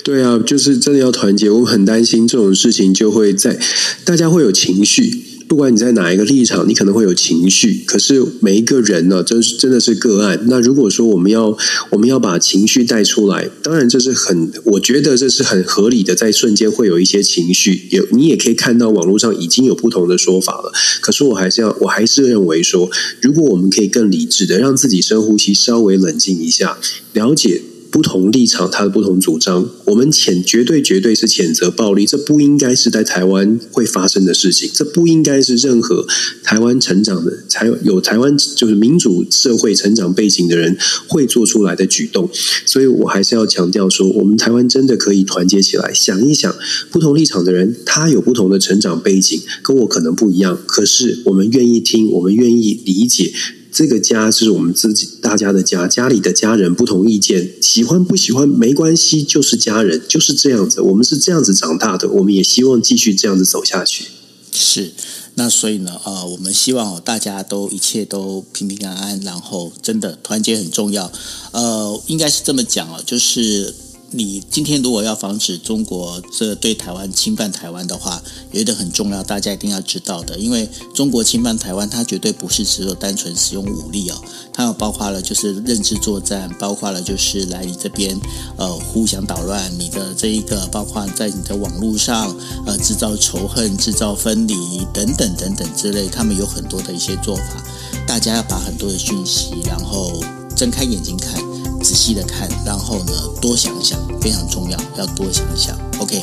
[0.03, 3.59] 对啊，就是真的要团结，我很担心这种事情就会在
[4.05, 5.32] 大家会有情绪。
[5.47, 7.83] 不管你在哪一个立场，你可能会有情绪。
[7.85, 10.39] 可是每一个人呢，真真的是个案。
[10.47, 11.55] 那如果说我们要
[11.91, 17.87] 我们要把情绪带出来，当然这是很，我觉得这是很合理的，在瞬间会有一些情绪。
[17.91, 20.71] 也你也可以看到网络上已经有不同的说法了。
[21.01, 22.89] 可是我还是要，我还是认为说，
[23.21, 26.77] 如果我们可以更理智的让自己深呼吸，稍微冷静一下，
[27.13, 27.61] 了解。
[27.93, 36.07] 不同立场，他的不同主张，我们谴绝对绝对是谴责暴力，这不应该是在台湾会发生的事情，这不应该是任何
[36.41, 40.75] 台湾成长的、才有台湾就是民主社会成长背景的人
[41.07, 42.27] 会做出来的举动。
[42.65, 46.51] 所以我还是要强调说，我们台湾真的可以团结起来，想一想，
[46.89, 53.31] 不同立场的人，他有不同的成长背景，跟我可能不一样，可是我们愿意听，我们愿意理解。
[53.73, 60.79] 这个家是我们自己大家的家，家里的家人不同意见，喜欢不喜欢没关系，就是家人，就是这样子。
[60.79, 64.05] 我们是这样子长大的，我们也希望继续这样子走下去。
[64.51, 64.91] 是，
[65.33, 71.11] 那所以呢，呃，我们希望大家都一切都平平安安，然后真的团结很重要。
[71.51, 73.73] 呃，应该是这么讲哦，就是。
[74.15, 84.21] 你今天如果要防止中国这对台湾侵犯台湾的话，有一点很重要，大家一定要知道的，因为中国侵犯台湾，它绝对不是只有单纯使用武力哦，
[84.53, 88.15] 它有包括了就是认知作战，包括了就是来你这边
[88.55, 92.35] 呃互相捣乱你的这一个，包括在你的网络上
[92.67, 97.63] 呃制造仇恨、制造分离等等等等之类，他们有很多的一些做法，
[98.05, 100.23] 大家要把很多的讯息，然后
[100.55, 101.41] 睁开眼睛看。
[101.83, 103.11] 仔细的看，然后呢，
[103.41, 105.77] 多想想，非常重要，要多想想。
[105.99, 106.21] OK，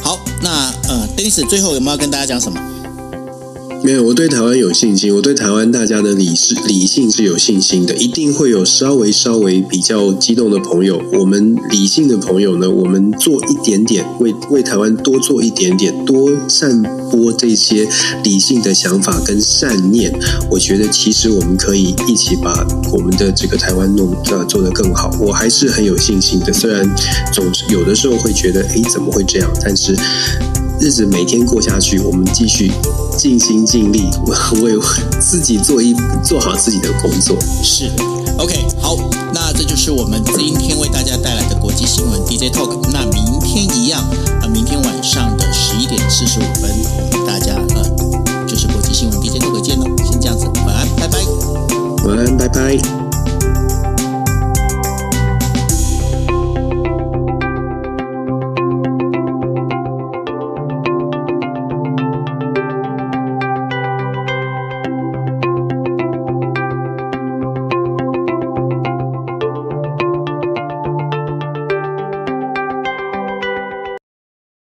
[0.00, 2.60] 好，那呃，Dennis 最后有没有跟大家讲什么？
[3.84, 11.02] 没有，我对台湾有信心，我对台湾大家的理是理性是有信心的，一定会有稍微稍微比较激动的朋友。
[11.14, 16.80] 我们理性的朋友呢，我们做一点点，为为台湾多做一点点，多善
[17.12, 17.86] 播这些
[18.24, 20.10] 理性的想法跟善念。
[20.50, 25.14] 我觉得其实我们可以一起把我们的这个台湾弄呃做得更好。
[25.20, 26.82] 我还是很有信心的，虽然
[27.32, 29.50] 总是有的时候会觉得，诶，怎么会这样？
[29.62, 29.94] 但是。
[30.80, 32.72] 日子每天过下去，我们继续
[33.16, 34.10] 尽心尽力
[34.62, 34.72] 为
[35.20, 35.94] 自己做一
[36.24, 37.38] 做好自己的工作。
[37.62, 37.88] 是
[38.36, 38.96] ，OK，好，
[39.32, 42.80] 那这就是我们今天为大家带来的国际新闻 DJ Talk。
[42.92, 44.02] 那明天一样，
[45.02, 46.70] 上的十一点四十五分，
[47.26, 49.84] 大家呃，就是国际新闻 DJ 都会见喽。
[49.98, 51.18] 先这样子，晚安，拜拜。
[52.06, 53.11] 晚安，拜拜。